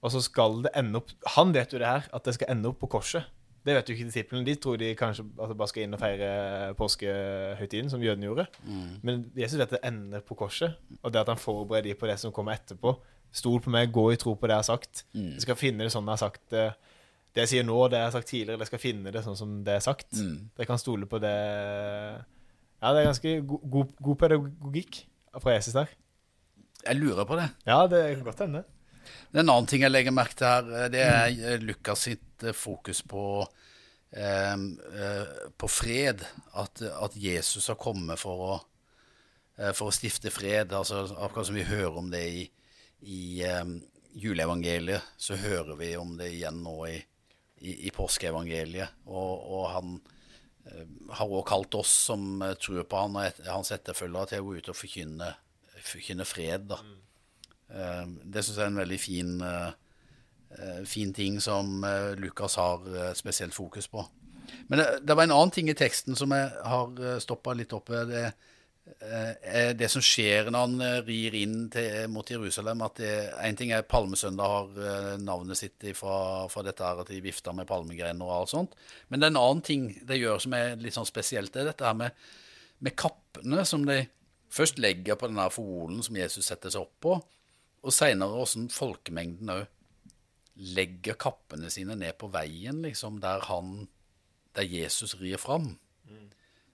Og 0.02 0.12
så 0.12 0.20
skal 0.26 0.64
det 0.66 0.72
ende 0.76 0.98
opp 0.98 1.12
Han 1.36 1.52
vet 1.54 1.72
jo 1.74 1.80
det 1.80 1.88
her, 1.88 2.08
at 2.12 2.26
det 2.26 2.34
skal 2.34 2.50
ende 2.56 2.72
opp 2.72 2.80
på 2.82 2.90
korset. 2.90 3.24
Det 3.62 3.76
vet 3.78 3.90
jo 3.90 3.94
ikke 3.94 4.08
disiplene. 4.10 4.46
De 4.48 4.56
tror 4.58 4.78
de 4.82 4.88
kanskje 4.98 5.22
altså, 5.38 5.54
bare 5.54 5.70
skal 5.70 5.84
inn 5.86 5.94
og 5.94 6.00
feire 6.02 6.30
påskehøytiden, 6.80 7.92
som 7.94 8.02
jødene 8.02 8.26
gjorde. 8.26 8.48
Men 9.06 9.28
Jesus 9.38 9.60
vet 9.60 9.68
at 9.70 9.76
det 9.78 9.84
ender 9.86 10.24
på 10.26 10.34
korset, 10.40 10.74
og 11.04 11.14
det 11.14 11.22
at 11.22 11.30
han 11.30 11.38
forbereder 11.38 11.92
de 11.92 12.00
på 12.00 12.10
det 12.10 12.18
som 12.20 12.34
kommer 12.34 12.58
etterpå. 12.58 12.96
Stol 13.32 13.62
på 13.62 13.70
meg, 13.72 13.94
gå 13.94 14.08
i 14.12 14.18
tro 14.20 14.34
på 14.36 14.50
det 14.50 14.58
jeg 14.58 14.64
har 14.66 14.70
sagt. 14.74 15.06
Jeg 15.38 15.46
skal 15.46 15.56
finne 15.62 15.86
det 15.86 15.94
sånn 15.94 16.10
jeg 16.10 16.18
har 16.18 16.24
sagt 16.26 16.42
det. 16.52 16.66
Det 17.32 17.46
jeg 17.46 17.48
sier 17.54 17.64
nå, 17.64 17.78
det 17.88 17.96
jeg 18.02 18.10
har 18.10 18.12
sagt 18.18 18.28
tidligere, 18.28 18.60
jeg 18.66 18.68
skal 18.74 18.82
finne 18.84 19.12
det 19.14 19.22
sånn 19.24 19.38
som 19.40 19.54
det 19.64 19.78
er 19.78 19.86
sagt. 19.86 20.10
Dere 20.58 20.66
kan 20.68 20.82
stole 20.82 21.06
på 21.08 21.22
det 21.24 21.38
Ja, 22.82 22.92
det 22.94 23.02
er 23.02 23.12
ganske 23.12 23.34
go 23.46 23.60
god, 23.62 23.90
god 24.02 24.18
pedagogikk 24.24 25.04
fra 25.38 25.54
Jesus 25.54 25.76
der. 25.78 25.92
Jeg 26.82 26.98
lurer 26.98 27.28
på 27.30 27.38
det. 27.38 27.52
Ja, 27.68 27.84
det 27.88 28.00
kan 28.16 28.24
godt 28.26 28.40
hende. 28.42 28.64
En 29.34 29.44
annen 29.44 29.68
ting 29.70 29.84
jeg 29.86 29.94
legger 29.94 30.14
merke 30.16 30.38
til 30.38 30.50
her, 30.50 30.90
det 30.94 31.02
er 31.06 31.28
eh, 31.30 31.62
Lukas 31.62 32.08
sitt 32.08 32.44
eh, 32.46 32.56
fokus 32.58 33.04
på, 33.06 33.44
eh, 34.18 34.56
eh, 34.58 35.36
på 35.58 35.70
fred. 35.70 36.26
At, 36.58 36.82
at 36.82 37.18
Jesus 37.18 37.70
har 37.70 37.78
kommet 37.82 38.22
for 38.22 38.46
å, 38.48 38.56
eh, 39.60 39.72
for 39.78 39.92
å 39.92 39.96
stifte 39.96 40.34
fred. 40.34 40.74
Altså, 40.74 41.04
akkurat 41.22 41.52
som 41.52 41.60
vi 41.60 41.68
hører 41.70 42.02
om 42.02 42.10
det 42.14 42.24
i, 42.34 42.48
i 43.06 43.22
um, 43.62 43.78
juleevangeliet, 44.18 45.14
så 45.22 45.38
hører 45.38 45.78
vi 45.78 45.94
om 46.02 46.18
det 46.18 46.32
igjen 46.34 46.64
nå 46.66 46.76
i, 46.90 46.98
i, 47.62 47.78
i 47.88 47.94
påskeevangeliet. 47.94 49.06
Og, 49.06 49.46
og 49.54 49.70
han 49.76 50.02
har 51.12 51.28
også 51.28 51.48
kalt 51.48 51.78
oss 51.80 51.94
som 52.08 52.42
eh, 52.46 52.56
tror 52.60 52.86
på 52.90 53.04
han 53.04 53.18
og 53.18 53.46
hans 53.50 53.74
etterfølgere, 53.76 54.32
til 54.32 54.44
å 54.44 54.48
gå 54.48 54.58
ut 54.60 54.72
og 54.72 54.78
forkynne, 54.78 55.30
forkynne 55.82 56.28
fred. 56.28 56.68
da. 56.72 56.82
Mm. 56.82 56.98
Det 58.28 58.42
syns 58.44 58.58
jeg 58.58 58.66
er 58.66 58.72
en 58.74 58.82
veldig 58.82 58.98
fin, 59.00 59.36
eh, 59.48 59.70
eh, 60.58 60.82
fin 60.86 61.14
ting 61.16 61.38
som 61.44 61.86
eh, 61.88 62.12
Lukas 62.20 62.58
har 62.60 62.84
eh, 62.92 63.14
spesielt 63.16 63.56
fokus 63.56 63.88
på. 63.88 64.04
Men 64.68 64.82
det, 64.82 64.88
det 65.08 65.16
var 65.16 65.24
en 65.24 65.36
annen 65.38 65.54
ting 65.56 65.70
i 65.72 65.78
teksten 65.78 66.18
som 66.20 66.34
jeg 66.36 66.50
har 66.68 67.22
stoppa 67.24 67.56
litt 67.56 67.72
opp 67.74 67.94
ved. 67.94 68.12
Det, 68.12 68.26
eh, 68.28 68.58
det 69.78 69.88
som 69.92 70.04
skjer 70.04 70.50
når 70.52 70.66
han 70.66 70.84
eh, 70.86 71.00
rir 71.08 71.36
inn 71.40 71.58
til, 71.74 72.08
mot 72.12 72.28
Jerusalem. 72.28 72.84
at 72.86 73.02
Én 73.46 73.58
ting 73.58 73.74
er 73.76 73.88
Palmesøndag 73.88 74.54
har 74.56 74.80
eh, 74.86 75.18
navnet 75.22 75.60
sitt 75.60 75.86
fra, 75.98 76.48
fra 76.52 76.64
dette 76.66 76.86
her 76.86 77.02
at 77.04 77.12
de 77.12 77.22
vifter 77.24 77.56
med 77.58 77.70
palmegrener 77.70 78.26
og 78.26 78.36
alt 78.36 78.54
sånt. 78.54 78.80
Men 79.10 79.22
det 79.22 79.30
er 79.30 79.36
en 79.36 79.42
annen 79.42 79.66
ting 79.66 79.90
det 80.08 80.20
gjør 80.22 80.42
som 80.46 80.56
er 80.58 80.80
litt 80.82 80.98
sånn 80.98 81.10
spesielt. 81.10 81.54
Det 81.54 81.64
er 81.64 81.72
dette 81.72 81.88
her 81.88 81.98
med, 81.98 82.18
med 82.80 82.98
kappene 83.00 83.66
som 83.68 83.86
de 83.88 84.04
først 84.52 84.82
legger 84.84 85.20
på 85.20 85.30
denne 85.32 85.48
folen 85.54 86.02
som 86.06 86.18
Jesus 86.20 86.50
setter 86.52 86.74
seg 86.74 86.84
opp 86.86 86.98
på. 87.04 87.20
Og 87.82 87.96
seinere 87.96 88.42
åssen 88.44 88.68
folkemengden 88.74 89.54
òg 89.56 89.70
legger 90.76 91.18
kappene 91.18 91.72
sine 91.74 91.96
ned 91.98 92.18
på 92.22 92.30
veien, 92.30 92.84
liksom, 92.86 93.22
der 93.24 93.48
han 93.50 93.88
Der 94.52 94.68
Jesus 94.68 95.16
rir 95.16 95.38
fram. 95.40 95.78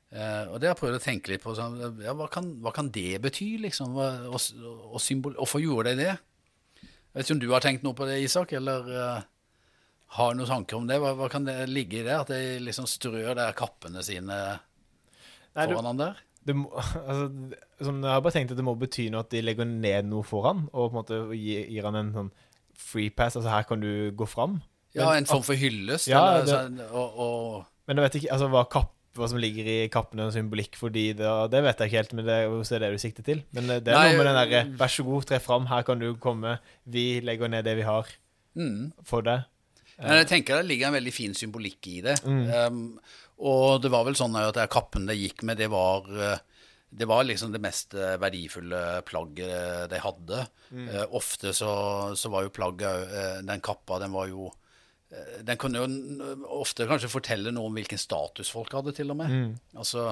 Eh, 0.07 0.43
og 0.47 0.59
det 0.59 0.69
har 0.69 0.73
jeg 0.73 0.79
prøvd 0.79 0.99
å 0.99 1.03
tenke 1.03 1.33
litt 1.33 1.43
på. 1.43 1.55
Så, 1.57 1.65
ja, 2.03 2.13
hva, 2.15 2.29
kan, 2.31 2.51
hva 2.63 2.71
kan 2.75 2.91
det 2.95 3.17
bety, 3.23 3.49
liksom? 3.65 3.95
Hva, 3.97 4.11
og, 4.31 4.37
og 4.93 5.01
symbol, 5.03 5.35
hvorfor 5.39 5.63
gjorde 5.63 5.95
de 5.95 6.05
det? 6.05 6.13
Jeg 6.83 7.17
vet 7.17 7.25
ikke 7.25 7.35
om 7.37 7.41
du 7.43 7.49
har 7.51 7.65
tenkt 7.65 7.83
noe 7.83 7.97
på 7.97 8.07
det, 8.07 8.19
Isak, 8.23 8.53
eller 8.55 8.87
uh, 8.93 9.25
har 10.19 10.37
noen 10.37 10.49
tanker 10.49 10.77
om 10.77 10.87
det? 10.87 10.99
Hva, 11.01 11.15
hva 11.17 11.27
kan 11.33 11.47
det 11.47 11.57
ligge 11.71 12.01
i 12.01 12.05
det? 12.05 12.15
At 12.15 12.31
de 12.31 12.59
liksom 12.63 12.87
strør 12.87 13.33
der 13.35 13.55
kappene 13.57 14.03
sine 14.05 14.37
Nei, 15.57 15.65
du, 15.65 15.73
foran 15.73 15.91
han 15.91 16.01
der? 16.03 16.23
det 16.47 16.55
må, 16.55 16.69
altså, 17.09 17.27
sånn, 17.83 18.03
jeg 18.05 18.13
har 18.13 18.23
bare 18.23 18.35
tenkt 18.37 18.53
at 18.53 18.59
det 18.59 18.65
må 18.67 18.77
bety 18.79 19.09
noe 19.11 19.25
at 19.25 19.31
de 19.33 19.41
legger 19.43 19.67
ned 19.67 20.07
noe 20.11 20.23
foran, 20.27 20.67
og 20.71 20.91
på 20.91 20.93
en 20.93 20.99
måte 21.01 21.21
gir, 21.35 21.65
gir 21.73 21.87
han 21.89 21.97
en 21.99 22.13
sånn 22.15 22.29
free 22.77 23.09
pass. 23.11 23.35
Altså, 23.35 23.49
her 23.51 23.65
kan 23.67 23.81
du 23.83 24.13
gå 24.15 24.27
fram. 24.29 24.61
Ja, 24.95 25.09
Men 25.09 25.23
en 25.25 25.29
form 25.29 25.43
for 25.45 25.59
hyllest? 25.59 26.07
Ja, 26.09 26.21
eller, 26.37 26.45
det- 26.45 26.53
sånn, 26.53 26.79
og, 26.87 27.17
og 27.25 27.89
Men 27.89 27.99
jeg 27.99 28.07
vet 28.07 28.19
ikke 28.21 28.31
altså, 28.37 28.47
hva, 28.53 28.63
kapp, 28.71 28.93
hva 29.17 29.29
som 29.31 29.39
ligger 29.41 29.67
i 29.69 29.77
kappene 29.93 30.27
og 30.27 30.33
symbolikk 30.35 30.77
for 30.79 30.93
de, 30.93 31.09
det, 31.17 31.33
det 31.53 31.61
vet 31.65 31.83
jeg 31.83 31.91
ikke 31.91 32.01
helt, 32.01 32.15
men 32.17 32.27
det 32.27 32.37
er 32.45 32.83
det 32.83 32.93
du 32.93 33.01
sikter 33.01 33.27
til. 33.27 33.43
Men 33.57 33.69
eh, 33.73 33.83
det 33.83 33.93
er 33.93 33.99
Nei, 33.99 34.13
noe 34.13 34.21
med 34.21 34.29
den 34.29 34.39
derre 34.41 34.63
Vær 34.79 34.93
så 34.93 35.05
god, 35.07 35.27
tre 35.29 35.41
fram, 35.43 35.69
her 35.71 35.85
kan 35.87 36.01
du 36.01 36.09
komme. 36.21 36.57
Vi 36.85 37.07
legger 37.25 37.51
ned 37.51 37.67
det 37.67 37.77
vi 37.79 37.87
har 37.87 38.09
mm. 38.57 38.81
for 39.07 39.25
deg. 39.27 39.47
Men 39.97 40.19
jeg 40.21 40.29
tenker 40.29 40.61
det 40.61 40.69
ligger 40.69 40.91
en 40.91 40.99
veldig 40.99 41.13
fin 41.15 41.33
symbolikk 41.33 41.87
i 41.89 42.01
det. 42.05 42.19
Um, 42.21 42.99
og 43.41 43.81
det 43.81 43.89
var 43.93 44.05
vel 44.05 44.17
sånn 44.17 44.37
at 44.37 44.59
kappen 44.69 45.09
det 45.09 45.17
gikk 45.17 45.41
med, 45.45 45.57
det 45.57 45.71
var 45.73 46.05
eh, 46.13 46.37
det 46.89 47.05
var 47.05 47.25
liksom 47.27 47.51
det 47.51 47.61
mest 47.61 47.93
eh, 47.97 48.15
verdifulle 48.21 49.01
plagget 49.05 49.89
de 49.91 49.99
hadde. 50.01 50.45
Eh, 50.71 51.03
ofte 51.17 51.53
så, 51.53 51.71
så 52.15 52.31
var 52.31 52.45
jo 52.45 52.53
plagget 52.55 53.11
eh, 53.11 53.35
Den 53.47 53.61
kappa, 53.63 53.99
den 53.99 54.15
var 54.15 54.29
jo 54.31 54.47
eh, 54.47 54.55
Den 55.47 55.55
kunne 55.55 55.79
jo 55.79 56.33
ofte 56.57 56.87
kanskje 56.89 57.07
fortelle 57.07 57.53
noe 57.55 57.69
om 57.69 57.77
hvilken 57.77 57.99
status 58.01 58.49
folk 58.51 58.73
hadde, 58.75 58.91
til 58.97 59.13
og 59.13 59.17
med. 59.21 59.31
Altså 59.79 60.09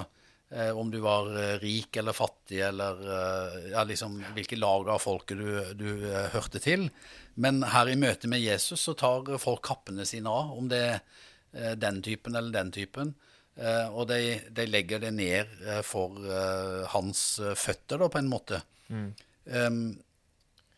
eh, 0.53 0.71
om 0.71 0.87
du 0.93 1.01
var 1.03 1.27
eh, 1.35 1.57
rik 1.59 1.97
eller 1.99 2.15
fattig, 2.15 2.61
eller 2.63 3.01
eh, 3.03 3.57
ja, 3.73 3.83
liksom 3.83 4.15
hvilke 4.37 4.55
lag 4.55 4.87
av 4.93 5.01
folket 5.03 5.37
du, 5.41 5.49
du 5.75 5.89
eh, 6.07 6.29
hørte 6.31 6.61
til. 6.63 6.87
Men 7.35 7.59
her 7.73 7.91
i 7.91 7.97
møte 7.99 8.29
med 8.31 8.39
Jesus 8.39 8.85
så 8.87 8.95
tar 8.95 9.27
folk 9.43 9.65
kappene 9.67 10.05
sine 10.07 10.31
av, 10.31 10.55
om 10.55 10.71
det 10.71 10.79
er 10.85 10.97
eh, 11.51 11.75
den 11.75 11.99
typen 12.05 12.35
eller 12.39 12.55
den 12.55 12.71
typen. 12.71 13.15
Eh, 13.59 13.87
og 13.91 14.07
de, 14.11 14.39
de 14.51 14.65
legger 14.67 15.03
det 15.03 15.11
ned 15.15 15.51
eh, 15.67 15.83
for 15.83 16.23
eh, 16.23 16.87
hans 16.95 17.39
eh, 17.43 17.51
føtter, 17.55 17.99
da, 17.99 18.07
på 18.11 18.23
en 18.23 18.31
måte. 18.31 18.63
Um, 19.45 19.97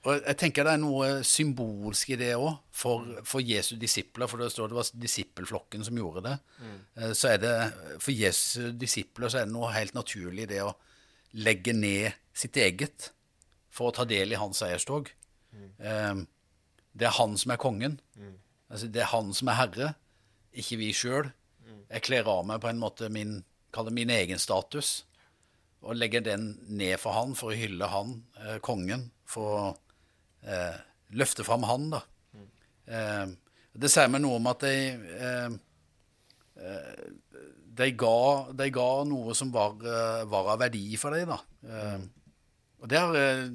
og 0.08 0.22
jeg 0.22 0.38
tenker 0.40 0.64
det 0.64 0.74
er 0.78 0.80
noe 0.80 1.08
symbolsk 1.28 2.14
i 2.16 2.18
det 2.22 2.30
òg, 2.40 2.62
for, 2.72 3.04
for 3.28 3.44
Jesu 3.44 3.74
disipler. 3.80 4.30
For 4.32 4.40
det 4.40 4.54
står 4.54 4.72
det 4.72 4.78
var 4.78 4.92
disippelflokken 5.04 5.84
som 5.84 6.00
gjorde 6.00 6.24
det. 6.30 6.36
Mm. 6.64 6.78
Så 7.12 7.34
er 7.34 7.42
det 7.44 7.56
For 8.04 8.16
Jesu 8.16 8.72
disipler 8.80 9.34
så 9.34 9.42
er 9.42 9.50
det 9.50 9.56
noe 9.56 9.74
helt 9.76 9.98
naturlig 9.98 10.46
i 10.46 10.52
det 10.54 10.62
å 10.64 10.72
legge 11.36 11.76
ned 11.76 12.16
sitt 12.38 12.56
eget 12.62 13.10
for 13.74 13.90
å 13.90 13.98
ta 13.98 14.06
del 14.08 14.32
i 14.32 14.40
hans 14.40 14.64
eierstog. 14.66 15.12
Mm. 15.58 16.28
det 16.94 17.06
er 17.08 17.16
han 17.18 17.36
som 17.40 17.52
er 17.54 17.60
kongen. 17.62 18.00
Altså, 18.70 18.88
det 18.92 19.02
er 19.02 19.12
han 19.12 19.34
som 19.34 19.50
er 19.52 19.58
herre, 19.58 19.90
ikke 20.54 20.80
vi 20.82 20.94
sjøl. 20.96 21.32
Jeg 21.88 22.04
kler 22.04 22.28
av 22.30 22.46
meg 22.48 22.62
på 22.64 22.70
en 22.72 22.80
måte 22.82 23.10
min, 23.12 23.40
min 23.96 24.14
egen 24.14 24.40
status, 24.42 25.06
og 25.82 25.96
legger 25.96 26.24
den 26.26 26.50
ned 26.68 26.98
for 27.00 27.16
han 27.16 27.36
for 27.38 27.54
å 27.54 27.58
hylle 27.58 27.88
han, 27.92 28.24
eh, 28.42 28.58
kongen, 28.64 29.10
for 29.30 29.54
å 29.56 29.62
eh, 30.48 30.78
løfte 31.20 31.46
fram 31.48 31.66
han, 31.68 31.90
da. 31.94 32.02
Eh, 32.88 33.26
det 33.78 33.92
sier 33.94 34.10
meg 34.10 34.24
noe 34.24 34.40
om 34.40 34.48
at 34.50 34.64
de, 34.66 34.76
eh, 35.28 35.58
eh, 36.64 37.08
de, 37.78 37.90
ga, 38.00 38.20
de 38.58 38.70
ga 38.74 38.88
noe 39.06 39.36
som 39.38 39.52
var, 39.54 39.76
eh, 39.84 40.24
var 40.32 40.54
av 40.56 40.64
verdi 40.64 40.98
for 40.98 41.14
dem, 41.14 41.36
da. 41.36 41.42
Eh, 41.68 42.00
og 42.82 42.90
det 42.92 43.00
har 43.02 43.16
jeg 43.18 43.46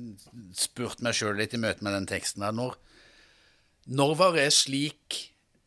spurt 0.58 1.02
meg 1.02 1.14
sjøl 1.14 1.36
litt 1.38 1.54
i 1.54 1.60
møte 1.62 1.84
med 1.86 1.94
den 1.94 2.08
teksten 2.10 2.42
der. 2.42 2.54
Når, 2.54 2.74
når 3.86 4.16
var 4.18 4.38
jeg 4.40 4.54
slik 4.56 5.20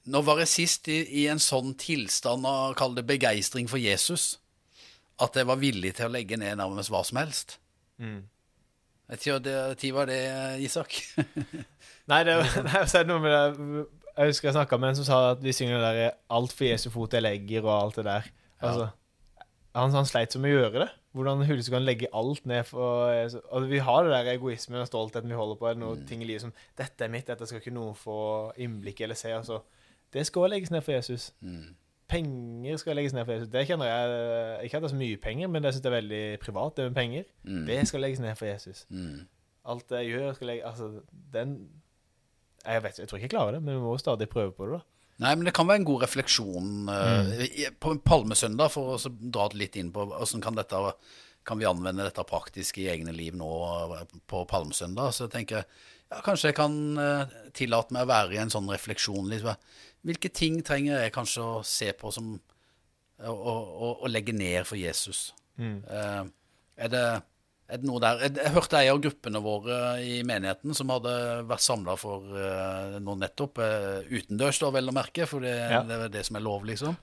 Når 0.06 0.22
var 0.22 0.38
jeg 0.38 0.50
sist 0.52 0.88
i, 0.94 1.00
i 1.02 1.22
en 1.32 1.40
sånn 1.42 1.72
tilstand 1.82 2.46
av 2.46 2.76
kall 2.78 2.94
det 2.94 3.08
begeistring 3.10 3.66
for 3.66 3.82
Jesus 3.82 4.36
at 5.18 5.34
jeg 5.34 5.48
var 5.50 5.58
villig 5.58 5.96
til 5.98 6.06
å 6.06 6.14
legge 6.14 6.38
ned 6.38 6.60
nærmest 6.60 6.92
hva 6.94 7.02
som 7.08 7.18
helst? 7.18 7.56
Vet 9.10 9.26
ikke, 9.28 9.76
Tid 9.78 9.92
var 9.94 10.06
det, 10.10 10.20
Isak? 10.66 10.96
Nei, 12.10 12.24
det, 12.26 12.34
er- 12.34 12.64
nei, 12.66 12.82
så 12.90 13.00
er 13.00 13.06
det 13.06 13.12
noe 13.12 13.22
med 13.22 13.32
det 13.34 13.86
Jeg 14.16 14.32
husker 14.32 14.48
jeg 14.50 14.56
snakka 14.56 14.78
med 14.80 14.90
en 14.94 14.98
som 15.00 15.08
sa 15.08 15.18
at 15.34 15.42
vi 15.44 15.52
synger 15.54 15.82
det 15.82 15.90
der 15.98 16.12
'Alt 16.32 16.54
for 16.56 16.64
Jesu 16.70 16.90
fot 16.90 17.14
jeg 17.14 17.22
legger', 17.26 17.66
og 17.66 17.74
alt 17.84 17.96
det 18.00 18.06
der. 18.06 18.30
Altså, 18.62 18.88
han, 19.76 19.92
han 19.92 20.06
sleit 20.08 20.32
som 20.34 20.46
å 20.46 20.52
gjøre 20.52 20.80
det. 20.86 20.90
Hvordan 21.16 21.46
Hulse 21.48 21.72
kan 21.72 21.84
legge 21.84 22.08
alt 22.14 22.46
ned 22.46 22.64
for 22.68 23.10
altså, 23.12 23.42
Vi 23.68 23.78
har 23.84 24.04
det 24.04 24.12
der 24.12 24.32
egoismen 24.34 24.80
og 24.82 24.88
stoltheten 24.88 25.30
vi 25.30 25.36
holder 25.36 25.56
på. 25.60 25.68
Er 25.68 25.74
det 25.76 25.84
noen 25.84 26.06
ting 26.08 26.22
i 26.24 26.26
livet 26.30 26.42
som 26.42 26.54
'Dette 26.78 27.04
er 27.06 27.12
mitt, 27.12 27.28
dette 27.28 27.46
skal 27.48 27.60
ikke 27.60 27.76
noen 27.76 27.96
få 27.96 28.52
innblikk 28.58 29.02
eller 29.02 29.16
se'. 29.16 29.36
Altså, 29.36 29.60
det 30.14 30.26
skal 30.26 30.50
legges 30.50 30.72
ned 30.72 30.82
for 30.82 30.92
Jesus. 30.96 31.34
Mm. 31.42 31.76
Penger 32.08 32.78
skal 32.78 33.00
legges 33.00 33.16
ned 33.16 33.26
for 33.26 33.34
Jesus. 33.34 33.50
Det 33.50 33.64
kjenner 33.66 33.88
jeg 33.90 34.66
Ikke 34.68 34.78
at 34.78 34.84
det 34.84 34.88
er 34.88 34.94
så 34.94 35.00
mye 35.00 35.22
penger, 35.22 35.48
men 35.50 35.64
det 35.64 35.74
synes 35.74 35.86
jeg 35.86 35.90
er 35.90 35.96
veldig 35.96 36.26
privat, 36.40 36.76
det 36.78 36.86
med 36.90 36.98
penger. 36.98 37.24
Mm. 37.44 37.64
Det 37.66 37.80
skal 37.90 38.06
legges 38.06 38.22
ned 38.22 38.36
for 38.36 38.46
Jesus. 38.46 38.86
Mm. 38.90 39.24
Alt 39.66 39.92
jeg 39.92 40.12
gjør, 40.12 40.34
skal 40.34 40.48
legge 40.48 40.68
Altså, 40.68 40.92
den 41.34 41.56
Jeg 42.66 42.84
vet 42.84 43.00
Jeg 43.00 43.08
tror 43.08 43.18
ikke 43.18 43.26
jeg 43.26 43.34
klarer 43.34 43.58
det, 43.58 43.64
men 43.64 43.76
vi 43.76 43.82
må 43.82 43.96
jo 43.96 44.04
stadig 44.04 44.30
prøve 44.30 44.52
på 44.52 44.70
det, 44.70 44.80
da. 44.80 44.86
Nei, 45.24 45.32
men 45.36 45.48
det 45.48 45.54
kan 45.56 45.68
være 45.68 45.80
en 45.80 45.88
god 45.88 46.02
refleksjon 46.04 46.72
mm. 46.90 46.90
uh, 46.92 47.68
på 47.80 47.94
en 47.94 48.02
palmesøndag, 48.04 48.72
for 48.74 48.96
å 48.96 49.00
så 49.00 49.12
dra 49.16 49.48
litt 49.56 49.78
inn 49.80 49.94
på 49.96 50.04
hvordan 50.10 50.44
kan, 50.44 50.58
dette, 50.60 50.82
kan 51.48 51.60
vi 51.62 51.68
anvende 51.70 52.04
dette 52.04 52.26
praktisk 52.28 52.82
i 52.84 52.90
egne 52.92 53.14
liv 53.16 53.38
nå 53.40 53.52
eh, 53.96 54.02
på 54.28 54.44
palmesøndag. 54.50 55.14
Så 55.16 55.30
jeg 55.30 55.36
tenker 55.38 55.62
jeg 55.62 55.70
ja, 56.12 56.20
kanskje 56.26 56.52
jeg 56.52 56.58
kan 56.60 56.76
uh, 57.00 57.32
tillate 57.56 57.96
meg 57.96 58.06
å 58.06 58.12
være 58.12 58.36
i 58.36 58.42
en 58.44 58.52
sånn 58.54 58.68
refleksjon. 58.70 59.32
Liksom. 59.32 59.56
Hvilke 60.06 60.30
ting 60.34 60.60
trenger 60.66 61.02
jeg 61.04 61.14
kanskje 61.16 61.46
å 61.46 61.64
se 61.66 61.92
på 61.98 62.12
som 62.14 62.36
å, 63.26 64.08
legge 64.12 64.36
ned 64.36 64.66
for 64.68 64.78
Jesus? 64.80 65.30
Eh, 65.58 66.26
er 66.86 66.92
det 66.92 67.08
er 67.66 67.80
det 67.82 67.88
noe 67.90 67.98
der? 67.98 68.20
Jeg, 68.22 68.36
jeg 68.38 68.54
hørte 68.54 68.78
ei 68.78 68.90
av 68.92 69.00
gruppene 69.02 69.40
våre 69.42 69.78
i 70.06 70.20
menigheten 70.28 70.76
som 70.78 70.92
hadde 70.94 71.14
vært 71.50 71.64
samla 71.66 71.96
for 71.98 72.28
uh, 72.30 73.00
nå 73.02 73.16
nettopp, 73.18 73.58
uh, 73.58 74.04
utendørs 74.06 74.60
da, 74.62 74.70
vel 74.76 74.92
å 74.92 74.94
merke, 74.94 75.26
for 75.26 75.42
det, 75.42 75.56
Ja. 75.74 75.80
det 75.82 75.98
er 75.98 76.12
det 76.14 76.22
som 76.28 76.38
er 76.38 76.46
lov, 76.46 76.68
liksom. 76.70 76.94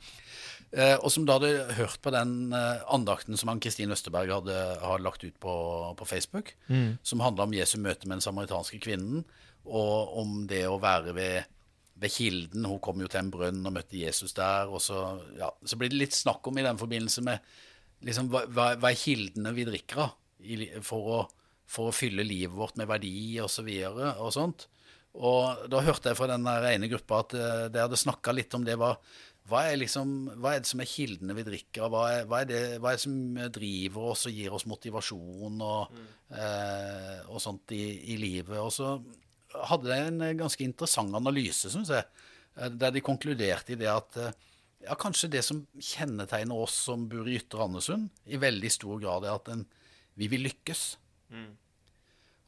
Eh, 0.73 0.95
og 1.03 1.11
som 1.13 1.27
da 1.29 1.35
hadde 1.37 1.75
hørt 1.77 1.99
på 2.01 2.13
den 2.15 2.53
eh, 2.57 2.85
andakten 2.95 3.37
som 3.37 3.51
Ann-Kristin 3.53 3.93
Østerberg 3.93 4.31
hadde, 4.33 4.55
hadde 4.81 5.05
lagt 5.05 5.25
ut 5.27 5.35
på, 5.43 5.55
på 5.99 6.07
Facebook, 6.09 6.55
som 7.05 7.21
handla 7.21 7.45
om 7.45 7.53
Jesu 7.53 7.75
møte 7.83 8.07
med 8.07 8.17
den 8.17 8.25
samaritanske 8.25 8.81
kvinnen, 8.81 9.27
og 9.67 10.15
om 10.23 10.47
det 10.49 10.63
å 10.71 10.79
være 10.81 11.13
ved, 11.19 11.51
ved 12.03 12.13
kilden. 12.13 12.67
Hun 12.69 12.81
kom 12.83 13.03
jo 13.03 13.11
til 13.11 13.23
en 13.23 13.31
brønn 13.33 13.63
og 13.69 13.77
møtte 13.77 14.01
Jesus 14.01 14.35
der. 14.37 14.71
Og 14.73 14.83
så, 14.83 15.05
ja, 15.39 15.51
så 15.65 15.79
blir 15.79 15.93
det 15.93 16.01
litt 16.01 16.17
snakk 16.19 16.47
om 16.51 16.59
i 16.59 16.67
den 16.67 16.81
forbindelse 16.81 17.25
med 17.27 17.55
liksom, 18.07 18.31
hva, 18.33 18.45
hva, 18.51 18.91
er 18.91 18.99
kildene 18.99 19.55
vi 19.57 19.67
drikker 19.69 20.05
av 20.07 20.19
for, 20.83 21.09
å, 21.17 21.19
for 21.71 21.91
å 21.91 21.95
fylle 21.97 22.27
livet 22.27 22.57
vårt 22.59 22.79
med 22.81 22.91
verdi 22.91 23.39
og 23.43 23.51
så 23.53 23.65
videre 23.67 24.17
og 24.23 24.35
sånt. 24.35 24.67
Og 25.13 25.69
da 25.69 25.83
hørte 25.85 26.11
jeg 26.11 26.19
fra 26.19 26.31
den 26.31 26.47
ene 26.49 26.89
gruppa 26.89 27.21
at 27.21 27.37
eh, 27.37 27.67
de 27.73 27.83
hadde 27.83 28.01
snakka 28.01 28.33
litt 28.33 28.55
om 28.57 28.65
det. 28.65 28.79
Hva, 28.81 28.95
hva, 29.51 29.67
er 29.69 29.77
liksom, 29.83 30.15
hva 30.41 30.55
er 30.55 30.63
det 30.63 30.71
som 30.71 30.81
er 30.81 30.89
kildene 30.89 31.37
vi 31.37 31.45
drikker 31.47 31.85
av? 31.85 31.93
Hva 31.93 32.05
hva, 32.31 32.41
det, 32.49 32.63
hva 32.81 32.93
er 32.93 32.99
det 32.99 33.05
som 33.05 33.19
driver 33.53 34.13
oss 34.15 34.25
og 34.31 34.39
gir 34.41 34.57
oss 34.57 34.65
motivasjon 34.71 35.67
og, 35.67 35.99
eh, 36.33 37.19
og 37.29 37.43
sånt 37.45 37.77
i, 37.77 37.85
i 38.15 38.17
livet? 38.23 38.57
Og 38.63 38.73
så 38.73 38.97
hadde 39.71 39.91
de 39.91 39.99
en 39.99 40.25
eh, 40.25 40.37
ganske 40.39 40.65
interessant 40.65 41.15
analyse, 41.19 41.71
syns 41.73 41.93
jeg, 41.93 42.09
eh, 42.57 42.73
der 42.73 42.95
de 42.95 43.05
konkluderte 43.05 43.75
i 43.75 43.81
det 43.81 43.91
at 43.93 44.19
eh, 44.21 44.35
ja, 44.87 44.97
kanskje 44.99 45.31
det 45.37 45.45
som 45.47 45.63
kjennetegner 45.79 46.65
oss 46.65 46.75
som 46.89 47.07
bor 47.11 47.29
i 47.31 47.39
Ytre 47.39 47.69
Andesund, 47.69 48.11
i 48.27 48.41
veldig 48.43 48.73
stor 48.73 48.99
grad 49.03 49.27
er 49.27 49.37
at 49.37 49.53
en, 49.53 49.67
vi 50.19 50.29
vil 50.33 50.43
lykkes. 50.49 50.85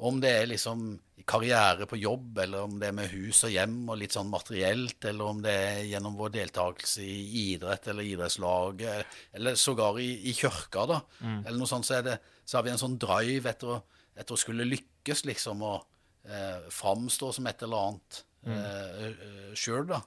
Om 0.04 0.18
det 0.20 0.32
er 0.34 0.48
liksom 0.50 0.80
karriere 1.24 1.86
på 1.86 1.96
jobb, 1.96 2.40
eller 2.42 2.66
om 2.66 2.74
det 2.80 2.88
er 2.90 2.96
med 2.98 3.12
hus 3.12 3.44
og 3.46 3.54
hjem 3.54 3.76
og 3.86 4.00
litt 4.00 4.16
sånn 4.16 4.28
materielt, 4.28 4.98
eller 5.06 5.30
om 5.30 5.38
det 5.44 5.54
er 5.54 5.78
gjennom 5.86 6.18
vår 6.18 6.34
deltakelse 6.34 7.06
i 7.06 7.14
idrett 7.54 7.86
eller 7.92 8.10
idrettslaget, 8.10 9.14
eller 9.38 9.54
sågar 9.54 10.02
i, 10.02 10.10
i 10.28 10.34
kirka, 10.36 10.84
da, 10.90 10.98
eller 11.22 11.60
noe 11.62 11.70
sånt, 11.70 11.86
så, 11.86 12.02
det, 12.04 12.18
så 12.42 12.58
har 12.58 12.66
vi 12.66 12.74
en 12.74 12.82
sånn 12.82 12.98
drive 13.00 13.54
etter 13.54 13.76
å, 13.76 13.80
etter 14.18 14.34
å 14.34 14.42
skulle 14.42 14.66
lykkes, 14.66 15.24
liksom, 15.30 15.62
og 15.62 15.86
eh, 16.28 16.68
framstå 16.70 17.32
som 17.32 17.46
et 17.46 17.62
eller 17.62 17.88
annet 17.88 18.24
eh, 18.46 19.06
eh, 19.08 19.52
sjøl, 19.58 19.86
da. 19.88 20.00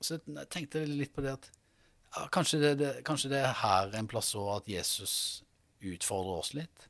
Så 0.00 0.18
jeg 0.18 0.48
tenkte 0.52 0.84
litt 0.88 1.14
på 1.14 1.24
det 1.24 1.32
at 1.38 1.50
ja, 2.14 2.26
kanskje, 2.30 2.60
det, 2.62 2.72
det, 2.78 2.90
kanskje 3.06 3.30
det 3.32 3.40
er 3.42 3.56
her 3.62 3.94
en 3.98 4.08
plass 4.10 4.34
også 4.34 4.58
at 4.58 4.68
Jesus 4.70 5.14
utfordrer 5.84 6.40
oss 6.42 6.52
litt 6.54 6.88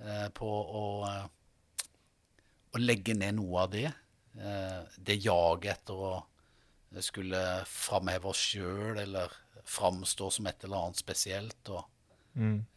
eh, 0.00 0.28
på 0.34 0.48
å, 0.48 0.86
eh, 1.06 1.84
å 2.74 2.80
legge 2.80 3.14
ned 3.14 3.36
noe 3.38 3.66
av 3.66 3.70
det. 3.74 3.86
Eh, 4.40 4.80
det 4.96 5.20
jaget 5.24 5.78
etter 5.78 5.94
å 5.94 6.12
skulle 7.04 7.40
framheve 7.70 8.32
oss 8.32 8.40
sjøl 8.50 8.98
eller 8.98 9.30
framstå 9.70 10.30
som 10.34 10.48
et 10.50 10.64
eller 10.64 10.86
annet 10.88 10.98
spesielt. 10.98 11.70
Og, 11.70 11.84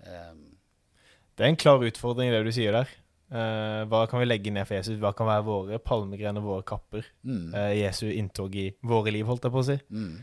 eh, 0.03 0.33
Det 1.35 1.43
er 1.45 1.49
en 1.49 1.57
klar 1.57 1.81
utfordring, 1.81 2.29
det 2.31 2.43
du 2.45 2.51
sier 2.51 2.71
der. 2.71 2.89
Eh, 3.33 3.81
hva 3.89 4.03
kan 4.05 4.21
vi 4.21 4.27
legge 4.27 4.51
ned 4.53 4.67
for 4.69 4.77
Jesus? 4.77 4.99
Hva 5.01 5.09
kan 5.17 5.25
være 5.25 5.45
våre 5.47 5.79
palmegrener, 5.81 6.43
våre 6.43 6.61
kapper? 6.69 7.07
mm, 7.25 7.47
Uh, 7.53 7.71
Jesu 7.79 8.05
inntog 8.13 8.53
i 8.55 8.67
våre 8.85 9.09
liv, 9.15 9.25
holdt 9.25 9.47
jeg 9.47 9.53
på 9.55 9.63
å 9.63 9.67
si. 9.71 9.77
mm, 9.89 10.13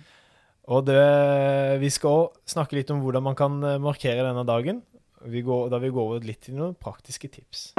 Og 0.70 0.84
det, 0.86 1.00
vi 1.82 1.90
skal 1.90 2.28
også 2.28 2.54
snakke 2.54 2.78
litt 2.78 2.90
om 2.94 3.00
hvordan 3.02 3.24
man 3.26 3.34
kan 3.34 3.56
eh, 3.66 3.80
markere 3.82 4.22
denne 4.22 4.46
dagen. 4.46 4.82
Vi 5.26 5.42
går, 5.42 5.68
da 5.72 5.80
vi 5.82 5.90
går 5.90 6.06
over 6.12 6.22
litt 6.24 6.44
til 6.46 6.54
noen 6.60 6.76
praktiske 6.78 7.28
tips. 7.28 7.72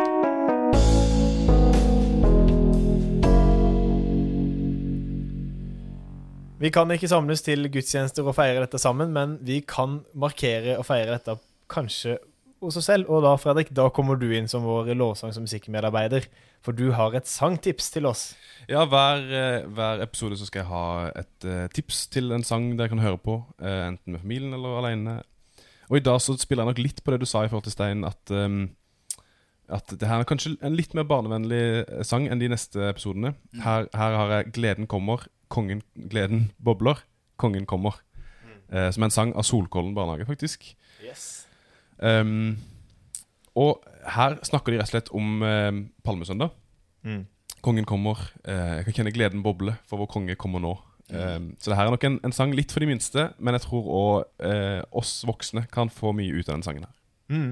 Vi 6.62 6.70
kan 6.70 6.92
ikke 6.94 7.10
samles 7.10 7.42
til 7.42 7.66
gudstjenester 7.74 8.28
og 8.28 8.36
feire 8.38 8.62
dette 8.62 8.78
sammen, 8.82 9.10
men 9.16 9.40
vi 9.42 9.62
kan 9.66 10.02
markere 10.14 10.76
og 10.78 10.86
feire 10.86 11.16
dette 11.16 11.40
kanskje 11.72 12.20
hos 12.62 12.78
oss 12.80 12.88
selv. 12.90 13.10
Og 13.12 13.24
da, 13.26 13.34
Fredrik, 13.40 13.72
da 13.76 13.88
kommer 13.94 14.20
du 14.20 14.28
inn 14.36 14.50
som 14.52 14.66
vår 14.66 14.94
lovsangs- 14.98 15.40
og 15.40 15.46
musikkmedarbeider. 15.48 16.28
For 16.62 16.78
du 16.78 16.92
har 16.96 17.16
et 17.18 17.30
sangtips 17.30 17.90
til 17.94 18.06
oss. 18.10 18.24
Ja, 18.70 18.86
hver, 18.86 19.24
eh, 19.26 19.68
hver 19.68 20.04
episode 20.06 20.38
så 20.38 20.46
skal 20.46 20.62
jeg 20.62 20.70
ha 20.70 21.12
et 21.24 21.48
uh, 21.48 21.66
tips 21.74 22.06
til 22.14 22.32
en 22.32 22.46
sang 22.46 22.72
dere 22.78 22.92
kan 22.92 23.02
høre 23.02 23.18
på, 23.18 23.42
Uh, 23.62 23.90
enten 23.92 24.14
med 24.14 24.22
familien 24.22 24.54
eller 24.54 24.78
alene. 24.82 25.24
Og 25.90 25.98
i 25.98 26.04
dag 26.06 26.22
så 26.22 26.38
spiller 26.40 26.64
jeg 26.64 26.72
nok 26.72 26.84
litt 26.84 27.02
på 27.04 27.12
det 27.12 27.20
du 27.22 27.26
sa 27.26 27.44
i 27.44 27.50
forhold 27.50 27.66
til 27.66 27.74
Stein, 27.74 28.06
at, 28.06 28.32
um, 28.32 28.70
at 29.70 29.92
det 29.92 30.08
her 30.08 30.22
er 30.22 30.30
kanskje 30.30 30.56
en 30.64 30.78
litt 30.78 30.94
mer 30.96 31.04
barnevennlig 31.04 32.06
sang 32.08 32.30
enn 32.30 32.40
de 32.40 32.50
neste 32.50 32.90
episodene. 32.90 33.36
Her, 33.60 33.90
her 33.94 34.16
har 34.18 34.32
jeg 34.38 34.54
'Gleden 34.54 34.88
kommer', 34.88 35.28
'Kongen 35.50 35.82
gleden 36.10 36.52
bobler', 36.64 37.04
'Kongen 37.38 37.66
kommer'. 37.66 38.00
Eh, 38.72 38.92
som 38.92 39.04
er 39.04 39.10
en 39.10 39.12
sang 39.12 39.34
av 39.36 39.44
Solkollen 39.44 39.96
barnehage, 39.96 40.26
faktisk. 40.26 40.76
Yes. 41.04 41.41
Ehm, 42.02 42.58
og 43.60 43.82
her 44.16 44.38
snakker 44.48 44.74
de 44.74 44.80
rett 44.80 44.90
og 44.90 44.94
slett 44.96 45.12
om 45.16 45.44
eh, 45.46 45.72
Palmesøndag. 46.06 46.54
Mm. 47.06 47.26
Kongen 47.62 47.88
kommer. 47.90 48.22
Eh, 48.44 48.78
jeg 48.80 48.88
kan 48.88 49.00
kjenne 49.00 49.16
gleden 49.16 49.44
boble, 49.46 49.76
for 49.90 50.02
vår 50.02 50.10
konge 50.14 50.38
kommer 50.40 50.64
nå. 50.64 50.76
Eh, 51.12 51.40
så 51.60 51.72
det 51.72 51.78
her 51.78 51.90
er 51.90 51.96
nok 51.96 52.08
en, 52.08 52.20
en 52.26 52.36
sang 52.36 52.56
litt 52.58 52.74
for 52.74 52.84
de 52.84 52.90
minste, 52.90 53.28
men 53.40 53.58
jeg 53.58 53.66
tror 53.68 53.92
òg 53.98 54.48
eh, 54.48 54.80
oss 54.98 55.20
voksne 55.28 55.68
kan 55.74 55.92
få 55.94 56.16
mye 56.18 56.34
ut 56.34 56.48
av 56.48 56.58
den 56.58 56.66
sangen 56.66 56.88
her. 56.88 56.96
Mm. 57.32 57.52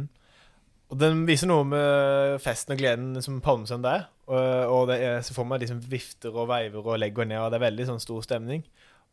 Og 0.89 0.97
den 0.97 1.25
viser 1.27 1.49
noe 1.51 1.65
med 1.69 2.39
festen 2.41 2.73
og 2.73 2.79
gleden 2.81 3.19
som 3.21 3.41
palmesøndag 3.45 3.99
er. 3.99 4.07
Og, 4.29 4.71
og 4.73 4.83
det 4.89 4.99
er, 5.05 5.19
så 5.25 5.35
får 5.35 5.45
man 5.45 5.61
liksom 5.61 5.81
vifter 5.89 6.33
og 6.33 6.49
veiver 6.49 6.85
og 6.85 6.97
legger 7.01 7.27
ned, 7.29 7.41
og 7.43 7.51
det 7.51 7.59
er 7.59 7.67
veldig 7.67 7.85
sånn 7.91 8.01
stor 8.01 8.25
stemning. 8.25 8.63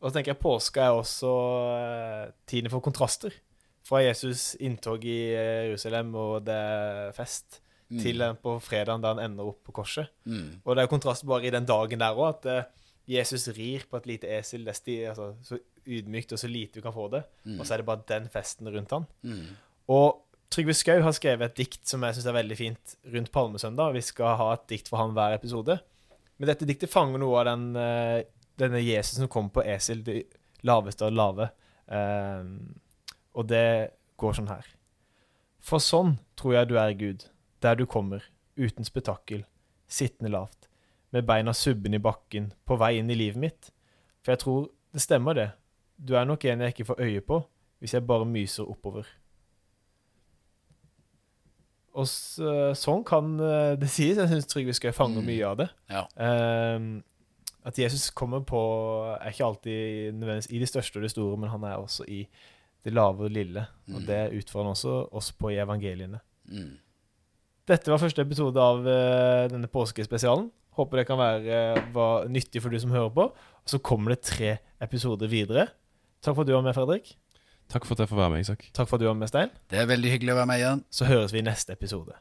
Og 0.01 0.09
så 0.09 0.17
tenker 0.17 0.33
jeg 0.33 0.41
påska 0.41 0.87
er 0.87 0.97
også 0.97 1.33
eh, 1.77 2.23
tiden 2.49 2.73
for 2.73 2.85
kontraster. 2.85 3.33
Fra 3.87 4.01
Jesus' 4.03 4.55
inntog 4.59 5.05
i 5.07 5.17
eh, 5.33 5.67
Jerusalem 5.69 6.09
og 6.19 6.43
det 6.47 6.55
er 6.57 7.11
fest, 7.15 7.61
til 7.87 8.17
den 8.19 8.35
på 8.43 8.57
fredagen 8.59 8.99
da 8.99 9.13
han 9.13 9.21
ender 9.23 9.47
opp 9.47 9.61
på 9.63 9.71
korset. 9.77 10.09
mm, 10.27 10.61
Og 10.65 10.75
det 10.75 10.83
er 10.83 10.89
kontrast 10.91 11.23
bare 11.25 11.47
i 11.47 11.51
den 11.55 11.63
dagen 11.69 12.01
der 12.03 12.17
òg, 12.19 12.33
at 12.33 12.45
eh, 12.51 12.63
Jesus 13.07 13.47
rir 13.55 13.85
på 13.87 13.95
et 14.01 14.09
lite 14.11 14.27
esel. 14.27 14.65
Det 14.67 14.75
er 15.05 15.13
altså, 15.13 15.29
så 15.47 15.59
ydmykt 15.87 16.33
og 16.35 16.39
så 16.41 16.49
lite 16.51 16.75
vi 16.75 16.83
kan 16.83 16.91
få 16.91 17.05
det. 17.13 17.21
Og 17.55 17.61
så 17.65 17.73
er 17.73 17.77
det 17.79 17.85
bare 17.87 18.03
den 18.11 18.27
festen 18.33 18.67
rundt 18.67 18.91
han. 18.91 19.05
mm, 19.23 19.45
Og 19.95 20.23
Trygve 20.51 20.73
Skau 20.75 20.99
har 21.03 21.11
skrevet 21.15 21.45
et 21.49 21.55
dikt 21.61 21.87
som 21.87 22.03
jeg 22.03 22.15
syns 22.17 22.25
er 22.27 22.35
veldig 22.35 22.57
fint 22.59 22.97
rundt 23.13 23.31
Palmesøndag. 23.31 23.93
Vi 23.95 24.01
skal 24.01 24.35
ha 24.39 24.49
et 24.57 24.67
dikt 24.67 24.87
for 24.91 24.97
han 24.99 25.15
hver 25.15 25.35
episode. 25.35 25.79
Men 26.39 26.47
dette 26.51 26.67
diktet 26.67 26.91
fanger 26.91 27.19
noe 27.23 27.39
av 27.39 27.45
den, 27.53 27.65
eh, 27.79 28.23
denne 28.59 28.83
Jesus 28.83 29.15
som 29.19 29.27
kom 29.31 29.47
på 29.49 29.63
esel, 29.63 30.03
det 30.03 30.25
laveste 30.67 31.07
av 31.07 31.11
lave. 31.15 31.49
Ehm, 31.91 32.75
og 33.37 33.47
det 33.51 33.91
går 34.17 34.33
sånn 34.39 34.49
her. 34.49 34.65
For 35.61 35.83
sånn 35.83 36.15
tror 36.39 36.55
jeg 36.57 36.69
du 36.71 36.75
er, 36.81 36.93
Gud, 36.97 37.27
der 37.61 37.77
du 37.77 37.85
kommer, 37.89 38.23
uten 38.57 38.87
spetakkel, 38.87 39.43
sittende 39.87 40.31
lavt, 40.33 40.65
med 41.13 41.27
beina 41.29 41.53
subbende 41.55 41.99
i 41.99 42.03
bakken, 42.03 42.49
på 42.67 42.77
vei 42.81 42.95
inn 42.99 43.11
i 43.13 43.17
livet 43.19 43.39
mitt. 43.39 43.69
For 44.25 44.33
jeg 44.33 44.41
tror 44.43 44.65
det 44.95 45.03
stemmer, 45.03 45.37
det. 45.37 45.51
Du 45.97 46.15
er 46.17 46.25
nok 46.25 46.43
en 46.45 46.65
jeg 46.65 46.73
ikke 46.73 46.87
får 46.89 47.01
øye 47.05 47.21
på, 47.25 47.39
hvis 47.79 47.93
jeg 47.93 48.07
bare 48.09 48.25
myser 48.25 48.65
oppover. 48.69 49.05
Og 51.97 52.05
så, 52.09 52.73
sånn 52.77 53.01
kan 53.07 53.31
eh, 53.41 53.75
det 53.81 53.89
sies. 53.89 54.17
Jeg 54.19 54.29
syns 54.29 54.49
Trygve 54.51 54.75
Skau 54.77 54.91
fanger 54.93 55.23
Mm. 55.23 55.29
mye 55.31 55.45
av 55.47 55.57
det. 55.57 55.69
ja. 55.89 56.03
Um, 56.75 57.03
at 57.67 57.75
Jesus 57.77 58.11
kommer 58.15 58.39
på 58.47 58.59
Er 59.19 59.27
ikke 59.33 59.43
alltid 59.43 60.13
nødvendigvis 60.15 60.47
i 60.55 60.59
det 60.61 60.69
største 60.69 60.97
og 60.99 61.03
det 61.03 61.11
store, 61.11 61.37
men 61.37 61.49
han 61.49 61.63
er 61.63 61.75
også 61.75 62.05
i 62.07 62.21
det 62.85 62.93
lave 62.93 63.25
og 63.27 63.31
lille. 63.33 63.65
Og 63.93 64.01
Mm. 64.01 64.05
det 64.05 64.19
utfordrer 64.39 64.63
han 64.67 64.75
også 64.75 64.93
oss 65.13 65.31
på 65.31 65.51
i 65.51 65.57
evangeliene. 65.63 66.19
Mm. 66.51 66.77
Dette 67.67 67.91
var 67.91 67.99
første 67.99 68.21
episode 68.23 68.57
av 68.63 68.79
uh, 68.85 69.47
denne 69.51 69.67
påskespesialen. 69.67 70.49
Håper 70.77 70.97
det 71.01 71.07
kan 71.09 71.17
være 71.19 71.75
uh, 71.75 71.93
var 71.95 72.27
nyttig 72.31 72.61
for 72.61 72.69
du 72.71 72.79
som 72.79 72.91
hører 72.91 73.09
på. 73.11 73.25
Og 73.33 73.67
så 73.67 73.79
kommer 73.83 74.13
det 74.15 74.21
tre 74.21 74.57
episoder 74.81 75.27
videre. 75.27 75.67
Takk 76.21 76.35
for 76.35 76.41
at 76.43 76.47
du 76.47 76.53
var 76.55 76.63
med, 76.63 76.73
Fredrik. 76.77 77.17
Takk 77.67 77.83
for 77.85 77.95
at 77.97 78.05
jeg 78.05 78.09
får 78.13 78.21
være 78.23 78.29
med, 78.37 78.39
Isak. 78.45 78.69
Takk 78.73 78.87
for 78.87 78.95
at 78.95 79.01
du 79.03 79.07
var 79.09 79.17
med, 79.19 79.27
Stein. 79.27 79.49
Det 79.69 79.79
er 79.81 79.85
veldig 79.89 80.11
hyggelig 80.15 80.31
å 80.31 80.39
være 80.39 80.47
med 80.53 80.61
igjen. 80.63 80.83
Så 80.89 81.05
høres 81.09 81.33
vi 81.35 81.39
i 81.43 81.47
neste 81.49 81.75
episode. 81.75 82.15